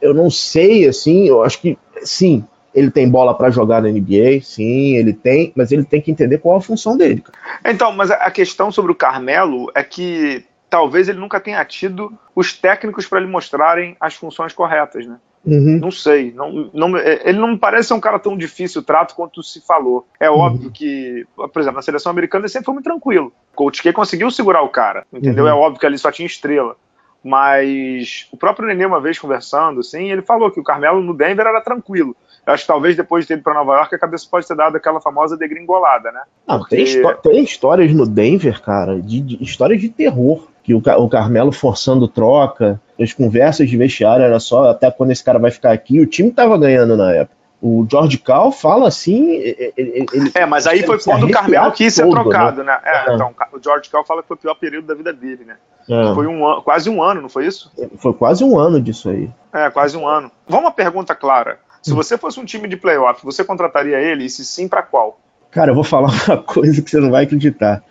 [0.00, 4.40] Eu não sei, assim, eu acho que sim, ele tem bola para jogar na NBA,
[4.42, 7.20] sim, ele tem, mas ele tem que entender qual a função dele.
[7.20, 7.72] Cara.
[7.72, 12.52] Então, mas a questão sobre o Carmelo é que talvez ele nunca tenha tido os
[12.52, 15.18] técnicos para lhe mostrarem as funções corretas, né?
[15.44, 15.78] Uhum.
[15.80, 16.32] Não sei.
[16.32, 19.42] Não, não, é, ele não me parece ser um cara tão difícil o trato quanto
[19.42, 20.06] se falou.
[20.20, 20.38] É uhum.
[20.38, 23.32] óbvio que, por exemplo, na seleção americana ele sempre foi muito tranquilo.
[23.52, 25.44] O Coach K conseguiu segurar o cara, entendeu?
[25.44, 25.50] Uhum.
[25.50, 26.76] É óbvio que ali só tinha estrela.
[27.24, 31.46] Mas o próprio Nenê, uma vez conversando, assim, ele falou que o Carmelo no Denver
[31.46, 32.16] era tranquilo.
[32.44, 34.56] Eu acho que talvez depois de ter ido para Nova York, a cabeça pode ter
[34.56, 36.22] dado aquela famosa degringolada, né?
[36.46, 36.76] Não, Porque...
[36.76, 41.52] tem, tem, histórias no Denver, cara, de, de histórias de terror que o, o Carmelo
[41.52, 46.00] forçando troca, as conversas de vestiário era só até quando esse cara vai ficar aqui.
[46.00, 47.42] O time tava ganhando na época.
[47.62, 49.34] O George Cal fala assim.
[49.76, 52.20] Ele, é, mas aí foi quando o Carmelo quis ser todo, né?
[52.22, 52.72] trocado, né?
[52.72, 52.80] né?
[52.84, 55.44] É, é, então, o George Cal fala que foi o pior período da vida dele,
[55.44, 55.54] né?
[55.88, 56.14] É.
[56.14, 57.70] Foi um ano, quase um ano, não foi isso?
[57.98, 59.30] Foi quase um ano disso aí.
[59.52, 60.30] É, quase um ano.
[60.48, 61.60] Vamos uma pergunta clara.
[61.80, 61.96] Se hum.
[61.96, 64.24] você fosse um time de playoff, você contrataria ele?
[64.24, 65.20] E se sim, para qual?
[65.52, 67.82] Cara, eu vou falar uma coisa que você não vai acreditar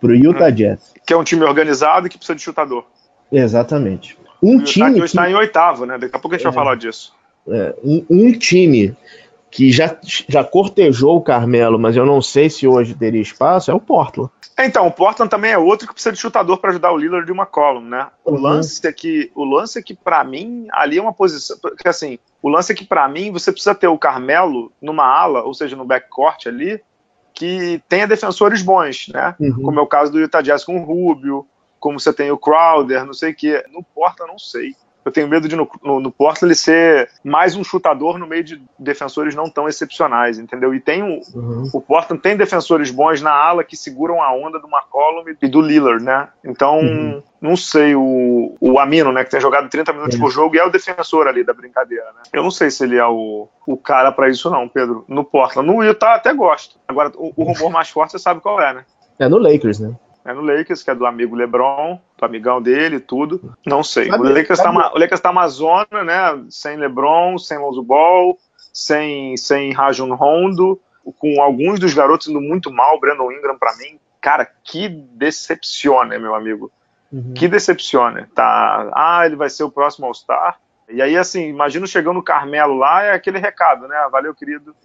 [0.00, 0.50] pro Utah hum.
[0.50, 0.92] Jazz.
[1.06, 2.84] Que é um time organizado e que precisa de chutador.
[3.32, 4.18] Exatamente.
[4.44, 5.96] Um o time que está em oitavo, né?
[5.98, 7.14] Daqui a pouco a gente é, vai falar disso.
[7.48, 8.96] É, um, um, time
[9.50, 13.74] que já, já cortejou o Carmelo, mas eu não sei se hoje teria espaço, é
[13.74, 14.30] o Portland.
[14.58, 17.32] Então, o Portland também é outro que precisa de chutador para ajudar o Lillard de
[17.32, 18.08] uma column, né?
[18.24, 18.40] O uhum.
[18.40, 22.18] lance é que, o lance é que para mim ali é uma posição, porque assim,
[22.42, 25.74] o lance é que para mim você precisa ter o Carmelo numa ala, ou seja,
[25.74, 26.80] no backcourt ali,
[27.32, 29.34] que tenha defensores bons, né?
[29.40, 29.62] Uhum.
[29.62, 31.46] Como é o caso do Utah Jazz com o Rubio,
[31.84, 33.62] como você tem o Crowder, não sei o que.
[33.70, 34.74] No Porta, não sei.
[35.04, 38.42] Eu tenho medo de no, no, no Porta ele ser mais um chutador no meio
[38.42, 40.74] de defensores não tão excepcionais, entendeu?
[40.74, 41.68] E tem o, uhum.
[41.74, 45.60] o Portland tem defensores bons na ala que seguram a onda do McCollum e do
[45.60, 46.28] Lillard, né?
[46.42, 47.22] Então, uhum.
[47.38, 50.64] não sei, o, o Amino, né, que tem jogado 30 minutos por jogo e é
[50.64, 52.22] o defensor ali da brincadeira, né?
[52.32, 55.70] Eu não sei se ele é o, o cara para isso não, Pedro, no Portland.
[55.70, 56.78] No Utah até gosto.
[56.88, 58.86] Agora, o, o rumor mais forte você sabe qual é, né?
[59.18, 59.94] É no Lakers, né?
[60.24, 63.54] É no Lakers, que é do amigo LeBron, do amigão dele, tudo.
[63.66, 64.10] Não sei.
[64.10, 66.44] o Lakers, tá, o Lakers tá Amazônia, né?
[66.48, 68.38] Sem LeBron, sem Lonzo Ball,
[68.72, 70.80] sem, sem Rajon Rondo,
[71.18, 72.98] com alguns dos garotos indo muito mal.
[72.98, 76.72] Brandon Ingram, para mim, cara, que decepciona, meu amigo.
[77.12, 77.34] Uhum.
[77.34, 78.28] Que decepciona.
[78.34, 80.58] Tá, ah, ele vai ser o próximo All-Star.
[80.88, 83.96] E aí, assim, imagino chegando o Carmelo lá, é aquele recado, né?
[84.10, 84.74] Valeu, querido.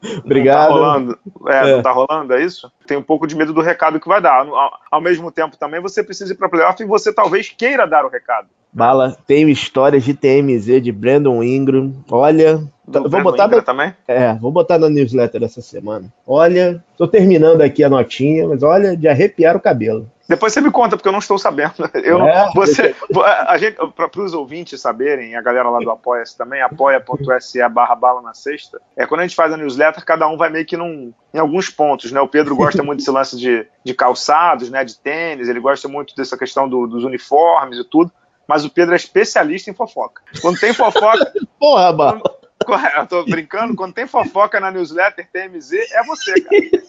[0.00, 0.70] É, Obrigado.
[0.70, 1.18] Não tá rolando.
[1.48, 2.70] É, é, não tá rolando, é isso?
[2.86, 4.46] Tem um pouco de medo do recado que vai dar.
[4.46, 8.04] Ao, ao mesmo tempo, também, você precisa ir pra playoff e você talvez queira dar
[8.04, 8.48] o recado.
[8.72, 11.92] Bala, tenho histórias de TMZ de Brandon Ingram.
[12.10, 13.94] Olha, do vou botar na, também?
[14.06, 16.12] É, vou botar na newsletter essa semana.
[16.26, 20.10] Olha, tô terminando aqui a notinha, mas olha, de arrepiar o cabelo.
[20.28, 21.72] Depois você me conta, porque eu não estou sabendo.
[22.04, 22.94] Eu é, não, você,
[23.46, 28.20] a gente, para os ouvintes saberem, a galera lá do Apoia-se também, apoia.se barra bala
[28.20, 31.14] na sexta, é quando a gente faz a newsletter, cada um vai meio que num,
[31.32, 32.20] em alguns pontos, né?
[32.20, 34.84] O Pedro gosta muito desse lance de, de calçados, né?
[34.84, 38.12] De tênis, ele gosta muito dessa questão do, dos uniformes e tudo,
[38.46, 40.22] mas o Pedro é especialista em fofoca.
[40.42, 41.32] Quando tem fofoca.
[41.58, 42.37] Porra, Bala.
[42.96, 46.82] Eu tô brincando, quando tem fofoca na newsletter TMZ, é você, cara.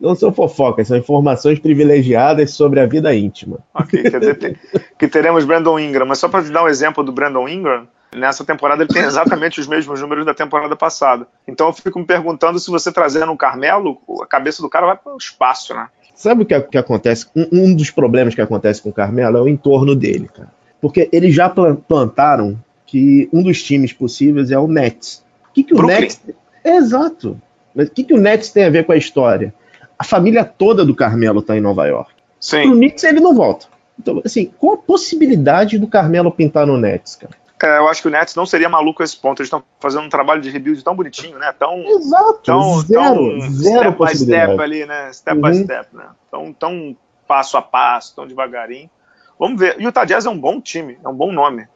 [0.00, 3.58] Não são fofocas, são informações privilegiadas sobre a vida íntima.
[3.72, 4.58] Ok, quer dizer
[4.98, 8.44] que teremos Brandon Ingram, mas só para te dar um exemplo do Brandon Ingram, nessa
[8.44, 11.26] temporada ele tem exatamente os mesmos números da temporada passada.
[11.46, 14.96] Então eu fico me perguntando se você trazendo um Carmelo, a cabeça do cara vai
[14.96, 15.88] para o espaço, né?
[16.14, 17.26] Sabe o que, que acontece?
[17.34, 20.52] Um, um, dos problemas que acontece com o Carmelo é o entorno dele, cara.
[20.80, 22.58] Porque eles já plantaram
[22.94, 25.24] que um dos times possíveis é o Nets.
[25.50, 26.20] O que, que o Nets.
[26.64, 27.36] Exato.
[27.74, 29.52] Mas o que, que o Nets tem a ver com a história?
[29.98, 32.12] A família toda do Carmelo está em Nova York.
[32.38, 32.62] Sim.
[32.62, 33.66] Pro Knicks ele não volta.
[33.98, 37.34] Então, assim, qual a possibilidade do Carmelo pintar no Nets, cara?
[37.60, 39.40] É, eu acho que o Nets não seria maluco a esse ponto.
[39.40, 41.52] Eles estão fazendo um trabalho de rebuild tão bonitinho, né?
[41.58, 45.12] Tão, Exato, tão, zero, tão zero step by step ali, né?
[45.12, 45.50] Step uhum.
[45.50, 46.06] by step, né?
[46.30, 48.88] Tão, tão passo a passo, tão devagarinho.
[49.36, 49.78] Vamos ver.
[49.78, 51.66] O Utah Jazz é um bom time, é um bom nome,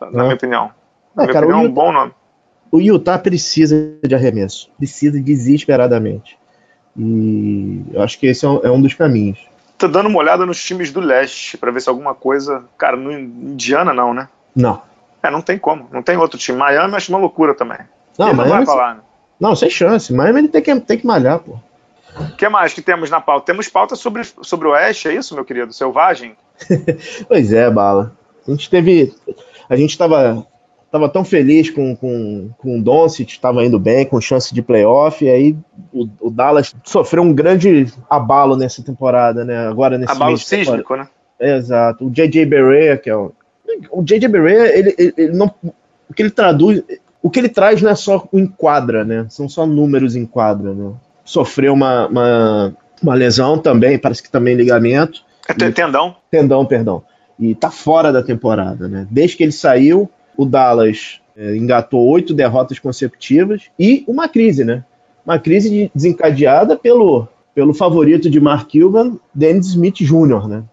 [0.00, 0.22] na é.
[0.22, 0.70] minha opinião.
[1.14, 2.12] Na é, minha cara, opinião, é um bom nome.
[2.70, 6.38] O Utah precisa de arremesso, precisa desesperadamente.
[6.96, 9.38] E eu acho que esse é um, é um dos caminhos.
[9.76, 12.64] Tô dando uma olhada nos times do leste para ver se alguma coisa.
[12.76, 14.28] Cara, no Indiana não, né?
[14.54, 14.82] Não.
[15.22, 15.88] É, não tem como.
[15.92, 16.58] Não tem outro time.
[16.58, 17.78] Miami acho uma loucura também.
[18.18, 19.00] Não, ele Miami, não vai falar, né?
[19.40, 20.12] Não, sem chance.
[20.12, 21.58] Miami ele tem que, tem que malhar, pô.
[22.18, 23.46] O que mais que temos na pauta?
[23.46, 25.72] Temos pauta sobre, sobre o Oeste, é isso, meu querido?
[25.72, 26.36] Selvagem?
[27.28, 28.12] pois é, Bala.
[28.46, 29.14] A gente teve.
[29.70, 30.44] A gente estava
[30.90, 35.24] tava tão feliz com, com, com o Doncic, estava indo bem, com chance de playoff,
[35.24, 35.56] e aí
[35.92, 39.68] o, o, Dallas sofreu um grande abalo nessa temporada, né?
[39.68, 41.08] Agora nesse Abalo sísmico, né?
[41.38, 42.06] Exato.
[42.06, 42.44] O J.J.
[42.44, 43.32] Barea, que é o...
[43.90, 44.28] O J.J.
[44.28, 45.54] Barea, ele, ele, ele, não...
[46.08, 46.82] O que ele traduz...
[47.22, 49.26] O que ele traz não é só o enquadra, né?
[49.28, 50.92] São só números em quadra, né?
[51.24, 55.22] Sofreu uma, uma, uma lesão também, parece que também ligamento.
[55.48, 56.16] É tendão?
[56.30, 57.04] Tendão, perdão.
[57.40, 59.06] E tá fora da temporada, né?
[59.10, 64.84] Desde que ele saiu, o Dallas é, engatou oito derrotas consecutivas e uma crise, né?
[65.24, 70.64] Uma crise desencadeada pelo, pelo favorito de Mark Cuban, Dennis Smith Jr., né?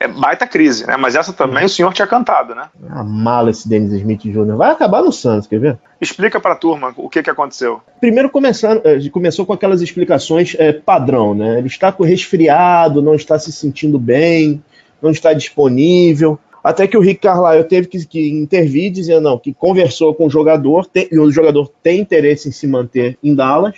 [0.00, 0.96] É baita crise, né?
[0.96, 2.68] Mas essa também o senhor tinha cantado, né?
[2.88, 4.56] Ah, mala esse Dennis Smith Jr.
[4.56, 5.78] Vai acabar no Santos, quer ver?
[6.00, 7.80] Explica pra turma o que, que aconteceu.
[8.00, 11.58] Primeiro começando, é, começou com aquelas explicações é, padrão, né?
[11.58, 14.62] Ele está com resfriado, não está se sentindo bem,
[15.00, 16.38] não está disponível.
[16.62, 20.30] Até que o Rick Carlisle teve que, que intervir, dizendo não, que conversou com o
[20.30, 23.76] jogador, tem, e o jogador tem interesse em se manter em Dallas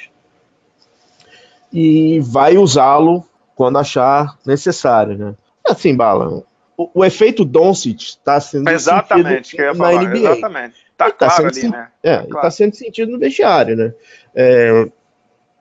[1.72, 3.24] e vai usá-lo
[3.56, 5.34] quando achar necessário, né?
[5.64, 6.44] Assim, Bala,
[6.76, 10.18] o, o efeito Doncic está sendo exatamente, sentido na NBA.
[10.18, 10.74] Exatamente.
[10.96, 11.88] Tá, tá claro ali, né?
[12.02, 12.50] É, tá, claro.
[12.50, 13.92] sendo sentido no vestiário, né?
[14.34, 14.88] É,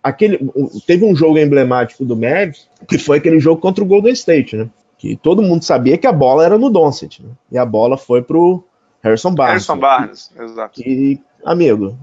[0.04, 0.40] aquele,
[0.86, 4.70] teve um jogo emblemático do Mavs, que foi aquele jogo contra o Golden State, né?
[5.06, 7.30] Que todo mundo sabia que a bola era no Doncic, né?
[7.52, 8.64] E a bola foi pro
[9.04, 9.68] Harrison Barnes.
[9.68, 10.82] Harrison Barnes, exato.
[10.82, 11.96] Que, amigo,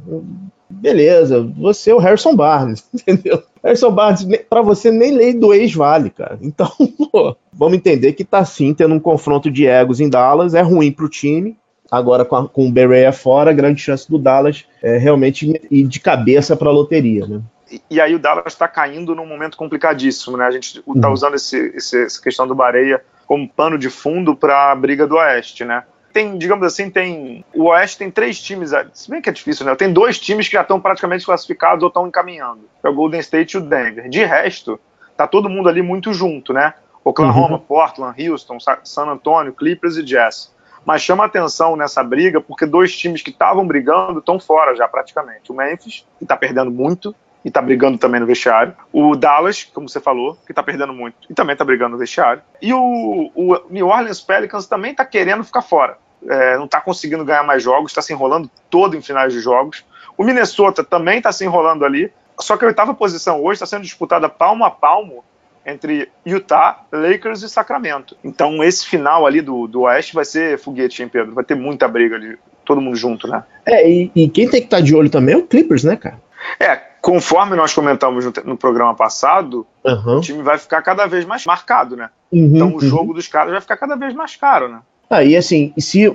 [0.71, 3.43] beleza, você é o Harrison Barnes, entendeu?
[3.63, 6.39] Harrison Barnes, para você nem lei do ex vale, cara.
[6.41, 6.71] Então,
[7.11, 10.93] pô, vamos entender que tá sim tendo um confronto de egos em Dallas, é ruim
[10.93, 11.57] pro time.
[11.91, 15.99] Agora com, a, com o Berea fora, grande chance do Dallas é, realmente ir de
[15.99, 17.41] cabeça para a loteria, né?
[17.89, 20.47] E aí o Dallas está caindo num momento complicadíssimo, né?
[20.47, 21.15] A gente está uhum.
[21.15, 25.17] usando esse, esse, essa questão do Bareia como pano de fundo para a briga do
[25.17, 25.85] Oeste, né?
[26.13, 27.45] Tem, digamos assim, tem.
[27.55, 29.75] O Oeste tem três times, se bem que é difícil, né?
[29.75, 32.69] Tem dois times que já estão praticamente classificados ou estão encaminhando.
[32.83, 34.09] É o Golden State e o Denver.
[34.09, 34.79] De resto,
[35.17, 36.75] tá todo mundo ali muito junto, né?
[37.03, 37.59] Oklahoma, uhum.
[37.59, 40.53] Portland, Houston, San Antonio, Clippers e Jazz.
[40.85, 45.51] Mas chama atenção nessa briga porque dois times que estavam brigando estão fora já praticamente.
[45.51, 48.75] O Memphis, que está perdendo muito, e tá brigando também no vestiário.
[48.93, 52.43] O Dallas, como você falou, que tá perdendo muito e também tá brigando no vestiário.
[52.61, 55.99] E o, o New Orleans Pelicans também tá querendo ficar fora.
[56.29, 59.85] É, não tá conseguindo ganhar mais jogos, está se enrolando todo em finais de jogos.
[60.17, 62.13] O Minnesota também está se enrolando ali.
[62.39, 65.25] Só que a oitava posição hoje está sendo disputada palmo a palmo
[65.65, 68.17] entre Utah, Lakers e Sacramento.
[68.25, 71.35] Então esse final ali do, do Oeste vai ser foguete, hein, Pedro?
[71.35, 73.45] Vai ter muita briga ali, todo mundo junto, né?
[73.65, 75.97] É, e, e quem tem que estar tá de olho também é o Clippers, né,
[75.97, 76.21] cara?
[76.59, 80.19] É, conforme nós comentamos no, no programa passado, uhum.
[80.19, 82.09] o time vai ficar cada vez mais marcado, né?
[82.31, 82.81] Uhum, então o uhum.
[82.81, 84.81] jogo dos caras vai ficar cada vez mais caro, né?
[85.11, 86.13] Ah, e assim, se o,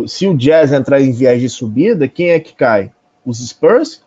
[0.00, 2.90] o, se o Jazz entrar em viagem de subida, quem é que cai?
[3.24, 4.02] Os Spurs?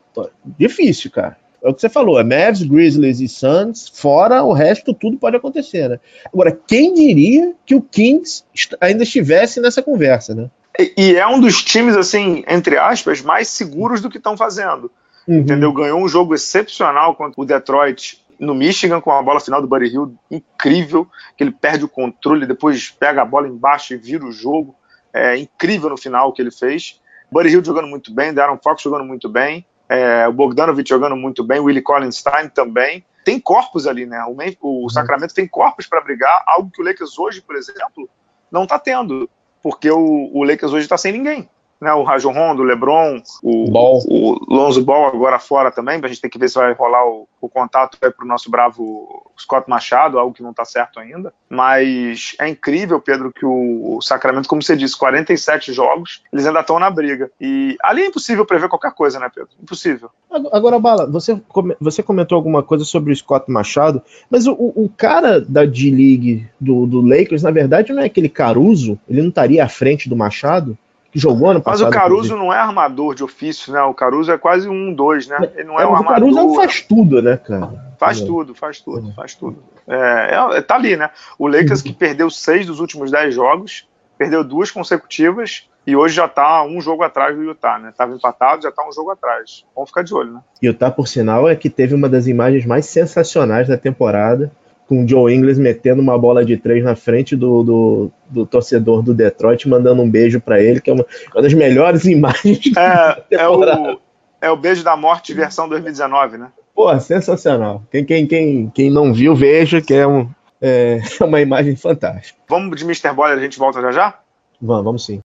[0.60, 1.38] Difícil, cara.
[1.64, 5.38] É o que você falou, é Mavs, Grizzlies e Suns, fora o resto, tudo pode
[5.38, 6.00] acontecer, né?
[6.26, 8.44] Agora, quem diria que o Kings
[8.82, 10.50] ainda estivesse nessa conversa, né?
[10.78, 14.92] E, e é um dos times, assim, entre aspas, mais seguros do que estão fazendo.
[15.28, 15.40] Uhum.
[15.40, 15.72] Entendeu?
[15.74, 19.88] Ganhou um jogo excepcional contra o Detroit no Michigan com a bola final do Buddy
[19.88, 21.08] Hill incrível,
[21.38, 24.76] que ele perde o controle, depois pega a bola embaixo e vira o jogo.
[25.14, 27.00] É incrível no final o que ele fez.
[27.32, 31.44] Buddy Hill jogando muito bem, Darren Fox jogando muito bem, é, o Bogdanovich jogando muito
[31.44, 33.04] bem, o Willie Collinstein também.
[33.24, 34.24] Tem corpos ali, né?
[34.28, 34.90] O, o uhum.
[34.90, 38.10] Sacramento tem corpos para brigar, algo que o Lakers hoje, por exemplo,
[38.52, 39.30] não está tendo,
[39.62, 41.50] porque o, o Lakers hoje está sem ninguém
[41.84, 44.00] né, o Rajon Rondo, o LeBron, o, Ball.
[44.08, 47.28] o Lonzo Ball agora fora também, a gente tem que ver se vai rolar o,
[47.42, 51.34] o contato para o nosso bravo Scott Machado, algo que não está certo ainda.
[51.50, 56.80] Mas é incrível, Pedro, que o, Sacramento, como você disse, 47 jogos, eles ainda estão
[56.80, 57.30] na briga.
[57.40, 59.50] E ali é impossível prever qualquer coisa, né, Pedro?
[59.62, 60.10] Impossível.
[60.52, 61.40] Agora, Bala, você,
[61.80, 66.86] você comentou alguma coisa sobre o Scott Machado, mas o, o cara da D-League do,
[66.86, 69.00] do Lakers, na verdade, não é aquele Caruso?
[69.08, 70.78] Ele não estaria à frente do Machado?
[71.14, 71.86] Que jogou ano passado.
[71.86, 73.82] Mas o Caruso não é armador de ofício, né?
[73.84, 75.38] O Caruso é quase um dois, né?
[75.56, 76.28] Ele não é, é um armador.
[76.28, 77.94] O Caruso faz tudo, né, cara?
[78.00, 78.26] Faz é.
[78.26, 79.14] tudo, faz tudo, é.
[79.14, 79.64] faz tudo.
[79.88, 81.12] É, é, tá ali, né?
[81.38, 86.28] O Lakers que perdeu seis dos últimos dez jogos, perdeu duas consecutivas e hoje já
[86.28, 87.94] tá um jogo atrás do Utah, né?
[87.96, 89.64] Tava empatado, já tá um jogo atrás.
[89.76, 90.42] Vamos ficar de olho, né?
[90.64, 94.52] Utah, por sinal, é que teve uma das imagens mais sensacionais da temporada
[94.94, 99.02] com o Joe Ingles metendo uma bola de três na frente do, do, do torcedor
[99.02, 103.24] do Detroit, mandando um beijo para ele, que é uma, uma, das melhores imagens é,
[103.32, 104.00] é o,
[104.40, 106.52] é o beijo da morte versão 2019, né?
[106.76, 107.84] Pô, sensacional.
[107.92, 110.30] Quem, quem, quem, quem não viu, veja, que é, um,
[110.62, 112.38] é uma imagem fantástica.
[112.48, 113.14] Vamos de Mr.
[113.14, 114.20] Boller, a gente volta já já?
[114.62, 115.20] Vamos, vamos sim.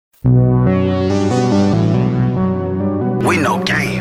[3.25, 3.98] We know game.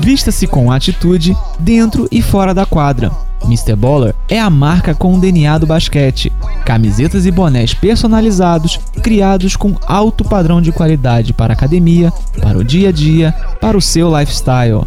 [0.00, 3.10] Vista-se com atitude dentro e fora da quadra.
[3.44, 3.76] Mr.
[3.76, 6.32] Baller é a marca com o DNA do basquete.
[6.64, 12.64] Camisetas e bonés personalizados, criados com alto padrão de qualidade para a academia, para o
[12.64, 14.86] dia a dia, para o seu lifestyle.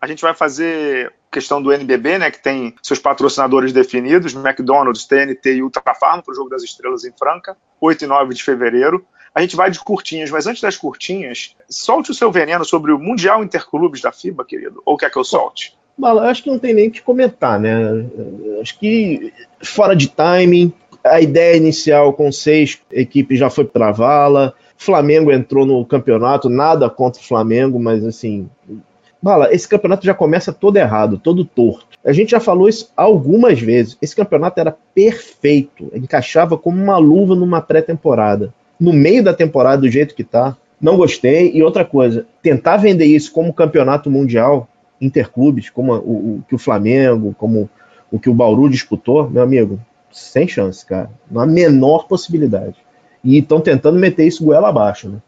[0.00, 5.56] a gente vai fazer questão do NBB, né, que tem seus patrocinadores definidos, McDonald's, TNT
[5.56, 9.04] e Ultra Farm para o Jogo das Estrelas em Franca, 8 e 9 de fevereiro.
[9.32, 12.98] A gente vai de curtinhas, mas antes das curtinhas, solte o seu veneno sobre o
[12.98, 14.82] Mundial Interclubes da FIBA, querido.
[14.84, 15.78] Ou quer que eu solte?
[15.96, 17.76] Bala, acho que não tem nem o que comentar, né?
[18.60, 19.32] Acho que
[19.62, 20.72] fora de timing,
[21.04, 24.54] a ideia inicial com seis equipes já foi para vala.
[24.76, 28.48] Flamengo entrou no campeonato, nada contra o Flamengo, mas assim,
[29.22, 31.98] Bala, esse campeonato já começa todo errado, todo torto.
[32.04, 33.96] A gente já falou isso algumas vezes.
[34.00, 38.54] Esse campeonato era perfeito, encaixava como uma luva numa pré-temporada.
[38.78, 41.52] No meio da temporada, do jeito que tá, não gostei.
[41.52, 44.66] E outra coisa, tentar vender isso como campeonato mundial,
[44.98, 47.68] interclubes, como o, o que o Flamengo, como
[48.10, 49.78] o que o Bauru disputou, meu amigo,
[50.10, 51.10] sem chance, cara.
[51.30, 52.76] Não há menor possibilidade.
[53.22, 55.18] E estão tentando meter isso goela abaixo, né?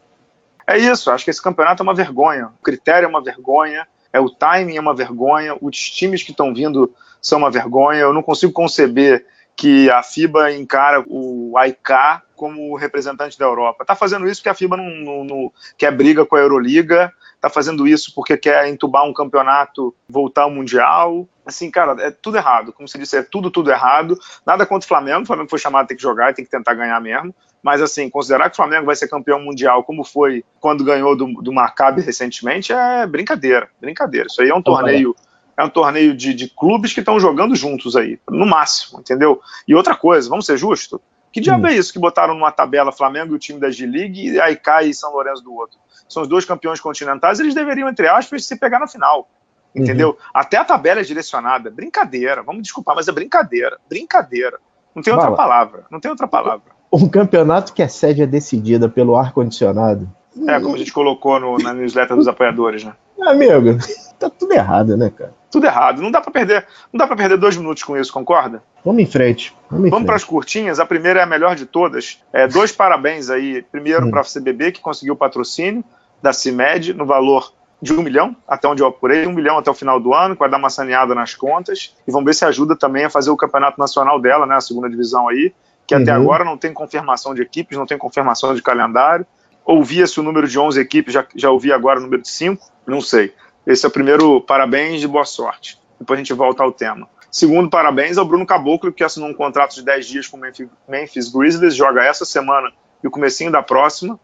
[0.65, 2.47] É isso, acho que esse campeonato é uma vergonha.
[2.59, 6.53] O critério é uma vergonha, é o timing é uma vergonha, os times que estão
[6.53, 7.99] vindo são uma vergonha.
[8.01, 13.83] Eu não consigo conceber que a FIBA encara o AIK como representante da Europa.
[13.83, 17.49] Está fazendo isso porque a FIBA não, não, não, quer briga com a Euroliga, está
[17.49, 21.27] fazendo isso porque quer entubar um campeonato, voltar ao Mundial.
[21.45, 22.73] Assim, cara, é tudo errado.
[22.73, 24.17] Como você disse, é tudo, tudo errado.
[24.45, 25.23] Nada contra o Flamengo.
[25.23, 27.35] O Flamengo foi chamado, tem que jogar e tem que tentar ganhar mesmo.
[27.61, 31.25] Mas, assim, considerar que o Flamengo vai ser campeão mundial, como foi quando ganhou do,
[31.41, 33.69] do Maccabi recentemente, é brincadeira.
[33.79, 34.27] Brincadeira.
[34.27, 35.15] Isso aí é um torneio.
[35.17, 39.41] É um torneio de, de clubes que estão jogando juntos aí, no máximo, entendeu?
[39.67, 40.99] E outra coisa, vamos ser justos,
[41.31, 41.67] que diabo hum.
[41.67, 44.87] é isso que botaram numa tabela Flamengo e o time da G-League e aí cai
[44.87, 45.77] e São Lourenço do outro?
[46.07, 49.29] São os dois campeões continentais, eles deveriam, entre aspas, se pegar na final.
[49.75, 50.09] Entendeu?
[50.09, 50.15] Uhum.
[50.31, 51.71] Até a tabela é direcionada.
[51.71, 53.79] Brincadeira, vamos desculpar, mas é brincadeira.
[53.89, 54.59] Brincadeira.
[54.93, 55.85] Não tem outra palavra.
[55.89, 60.07] Não tem outra palavra um campeonato que a sede é decidida pelo ar-condicionado.
[60.47, 62.93] É, como a gente colocou no, na newsletter dos apoiadores, né?
[63.21, 63.77] Amigo,
[64.19, 65.33] tá tudo errado, né, cara?
[65.53, 66.01] Tudo errado.
[66.01, 68.63] Não dá para perder, não dá para perder dois minutos com isso, concorda?
[68.83, 69.55] Vamos em frente.
[69.69, 70.79] Vamos, Vamos para as curtinhas.
[70.79, 72.19] A primeira é a melhor de todas.
[72.33, 73.61] É, dois parabéns aí.
[73.61, 74.09] Primeiro hum.
[74.09, 75.83] para a CBB que conseguiu o patrocínio
[76.23, 79.75] da CIMED no valor de um milhão, até onde eu apurei, um milhão até o
[79.75, 82.75] final do ano, que vai dar uma saneada nas contas, e vamos ver se ajuda
[82.75, 85.53] também a fazer o campeonato nacional dela, né, a segunda divisão aí,
[85.85, 86.01] que uhum.
[86.01, 89.25] até agora não tem confirmação de equipes, não tem confirmação de calendário.
[89.65, 93.01] Ouvia-se o número de 11 equipes, já, já ouvi agora o número de 5, não
[93.01, 93.33] sei.
[93.65, 95.79] Esse é o primeiro parabéns e boa sorte.
[95.99, 97.07] Depois a gente volta ao tema.
[97.31, 100.67] Segundo, parabéns ao Bruno Caboclo, que assinou um contrato de 10 dias com o Memphis,
[100.87, 102.71] Memphis Grizzlies, joga essa semana
[103.03, 104.19] e o comecinho da próxima.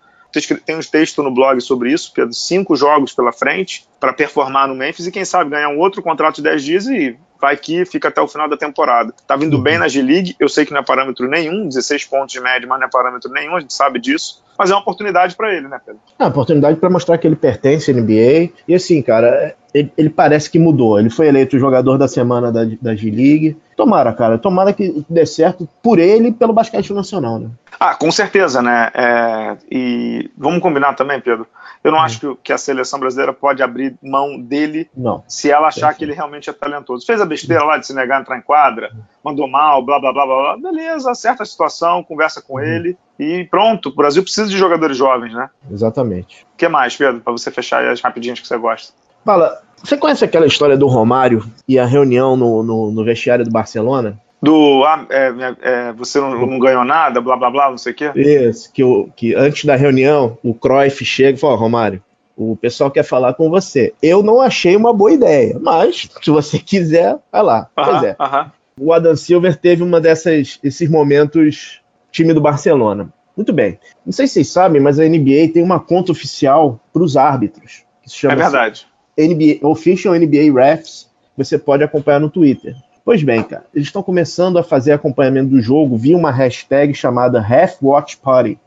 [0.66, 2.34] Tem um texto no blog sobre isso, Pedro.
[2.34, 6.36] Cinco jogos pela frente para performar no Memphis e, quem sabe, ganhar um outro contrato
[6.36, 9.14] de 10 dias e vai que fica até o final da temporada.
[9.26, 9.64] Tá vindo uhum.
[9.64, 12.80] bem na G-League, eu sei que não é parâmetro nenhum, 16 pontos de média, mas
[12.80, 14.44] não é parâmetro nenhum, a gente sabe disso.
[14.58, 16.02] Mas é uma oportunidade para ele, né, Pedro?
[16.20, 18.52] É uma oportunidade para mostrar que ele pertence à NBA.
[18.68, 21.00] E assim, cara, ele, ele, parece que mudou.
[21.00, 23.56] Ele foi eleito jogador da semana da, da G-League.
[23.78, 24.38] Tomara, cara.
[24.38, 27.50] Tomara que dê certo por ele e pelo basquete nacional, né?
[27.80, 28.92] Ah, com certeza, né?
[28.94, 31.48] É, e vamos combinar também, Pedro.
[31.82, 32.02] Eu não hum.
[32.02, 35.24] acho que, que, a seleção brasileira pode abrir mão dele não.
[35.28, 37.06] se ela achar que ele realmente é talentoso.
[37.06, 38.92] Fez a besteira lá de se negar a entrar em quadra,
[39.24, 40.56] mandou mal, blá blá blá blá.
[40.56, 40.72] blá.
[40.72, 42.62] Beleza, acerta a situação, conversa com uhum.
[42.62, 43.90] ele e pronto.
[43.90, 45.50] O Brasil precisa de jogadores jovens, né?
[45.72, 46.46] Exatamente.
[46.54, 48.94] O que mais, Pedro, para você fechar as rapidinhas que você gosta?
[49.24, 53.52] Fala, você conhece aquela história do Romário e a reunião no, no, no vestiário do
[53.52, 54.20] Barcelona?
[54.42, 57.96] Do ah, é, é, você não, não, ganhou nada, blá blá blá, não sei o
[57.96, 58.12] quê?
[58.16, 62.02] Isso, que, o, que antes da reunião o Cruyff chega e fala: Romário,
[62.40, 63.94] o pessoal quer falar com você.
[64.02, 67.70] Eu não achei uma boa ideia, mas se você quiser, vai lá.
[67.76, 68.16] -huh, pois é.
[68.16, 68.52] -huh.
[68.80, 71.82] O Adam Silver teve uma dessas esses momentos
[72.12, 73.12] time do Barcelona.
[73.36, 73.78] Muito bem.
[74.06, 77.84] Não sei se vocês sabem, mas a NBA tem uma conta oficial para os árbitros.
[78.02, 78.88] Que se chama é verdade.
[79.18, 82.74] NBA, Official NBA Refs, você pode acompanhar no Twitter.
[83.04, 87.40] Pois bem, cara, eles estão começando a fazer acompanhamento do jogo via uma hashtag chamada
[87.40, 88.58] Half Watch Party,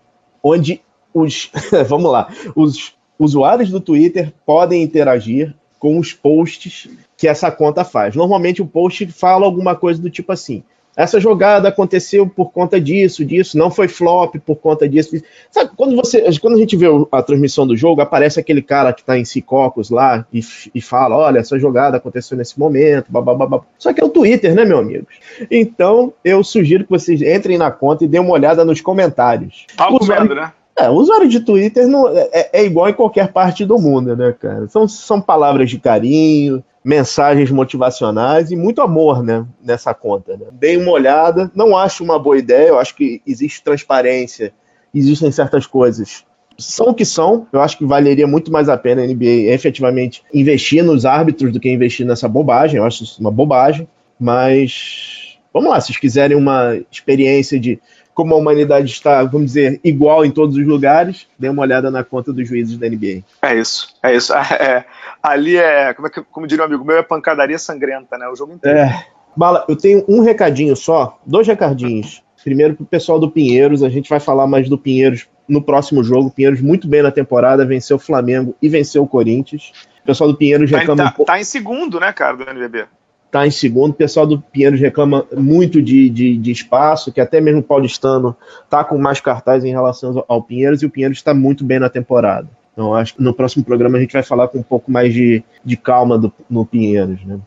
[0.43, 0.83] onde
[1.15, 1.51] os,
[1.89, 8.15] vamos lá, os usuários do Twitter podem interagir com os posts que essa conta faz.
[8.15, 10.63] Normalmente o post fala alguma coisa do tipo assim:
[10.97, 15.21] essa jogada aconteceu por conta disso, disso, não foi flop por conta disso.
[15.51, 19.01] Sabe, quando, você, quando a gente vê a transmissão do jogo, aparece aquele cara que
[19.01, 20.41] está em Cicocos lá e,
[20.75, 23.63] e fala: olha, essa jogada aconteceu nesse momento, babá.
[23.79, 25.07] Só que é o Twitter, né, meu amigo?
[25.51, 29.67] Então, eu sugiro que vocês entrem na conta e dêem uma olhada nos comentários.
[29.79, 30.53] Algo vendo, né?
[30.77, 34.35] É, o usuário de Twitter não, é, é, igual em qualquer parte do mundo, né,
[34.39, 34.67] cara?
[34.69, 40.37] São, são palavras de carinho, mensagens motivacionais e muito amor né, nessa conta.
[40.37, 40.47] Né?
[40.53, 44.53] Dei uma olhada, não acho uma boa ideia, eu acho que existe transparência,
[44.95, 46.25] existem certas coisas.
[46.59, 50.23] São o que são, eu acho que valeria muito mais a pena a NBA efetivamente
[50.33, 55.71] investir nos árbitros do que investir nessa bobagem, eu acho isso uma bobagem, mas vamos
[55.71, 57.81] lá, se vocês quiserem uma experiência de
[58.15, 62.05] como a humanidade está, vamos dizer, igual em todos os lugares, dê uma olhada na
[62.05, 63.23] conta dos juízes da NBA.
[63.43, 64.33] É isso, é isso.
[64.63, 64.85] É,
[65.23, 68.29] ali é, como, é que, como diria um amigo meu, é pancadaria sangrenta, né?
[68.29, 68.79] O jogo inteiro.
[68.79, 69.07] É.
[69.37, 72.23] Bala, eu tenho um recadinho só, dois recadinhos.
[72.45, 76.05] Primeiro para o pessoal do Pinheiros, a gente vai falar mais do Pinheiros no próximo
[76.05, 76.31] jogo.
[76.31, 79.73] Pinheiros muito bem na temporada, venceu o Flamengo e venceu o Corinthians.
[80.03, 81.05] O pessoal do Pinheiros reclama.
[81.05, 82.87] Tá, um tá em segundo, né, cara, do NBB?
[83.33, 83.93] Está em segundo.
[83.93, 88.37] O pessoal do Pinheiros reclama muito de, de, de espaço, que até mesmo o paulistano
[88.63, 91.89] está com mais cartaz em relação ao Pinheiros, e o Pinheiros está muito bem na
[91.89, 92.47] temporada.
[92.75, 95.43] Então, acho que no próximo programa a gente vai falar com um pouco mais de,
[95.65, 97.39] de calma do, no Pinheiros, né?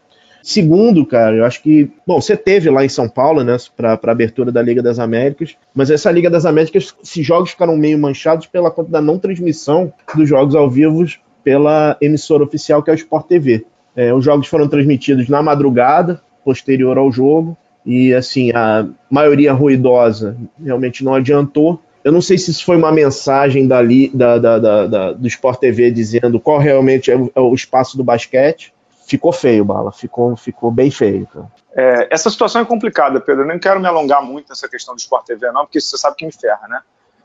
[0.41, 1.91] Segundo, cara, eu acho que.
[2.05, 5.55] Bom, você teve lá em São Paulo, né, para a abertura da Liga das Américas,
[5.73, 9.91] mas essa Liga das Américas, esses jogos ficaram meio manchados pela conta da não transmissão
[10.15, 11.03] dos jogos ao vivo
[11.43, 13.65] pela emissora oficial que é o Sport TV.
[13.95, 20.35] É, os jogos foram transmitidos na madrugada, posterior ao jogo, e assim, a maioria ruidosa
[20.63, 21.79] realmente não adiantou.
[22.03, 25.59] Eu não sei se isso foi uma mensagem dali, da, da, da, da do Sport
[25.59, 28.73] TV dizendo qual realmente é o, é o, espaço do basquete.
[29.07, 31.27] Ficou feio, Bala, ficou, ficou bem feio.
[31.27, 31.47] Cara.
[31.75, 33.43] É, essa situação é complicada, Pedro.
[33.43, 36.15] Eu nem quero me alongar muito nessa questão do Sport TV, não, porque você sabe
[36.15, 36.79] que me ferra, né?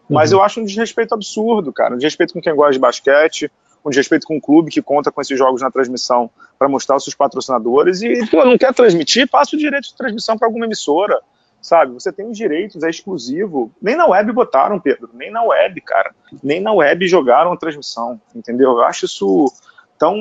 [0.09, 0.39] Mas uhum.
[0.39, 1.95] eu acho um desrespeito absurdo, cara.
[1.95, 3.51] Um desrespeito com quem gosta de basquete,
[3.85, 7.05] um desrespeito com o clube que conta com esses jogos na transmissão para mostrar os
[7.05, 11.19] seus patrocinadores e, pô, não quer transmitir, passa o direito de transmissão para alguma emissora,
[11.61, 11.93] sabe?
[11.95, 13.71] Você tem os direitos, é exclusivo.
[13.81, 16.15] Nem na web botaram, Pedro, nem na web, cara.
[16.43, 18.73] Nem na web jogaram a transmissão, entendeu?
[18.73, 19.53] Eu acho isso
[19.99, 20.17] tão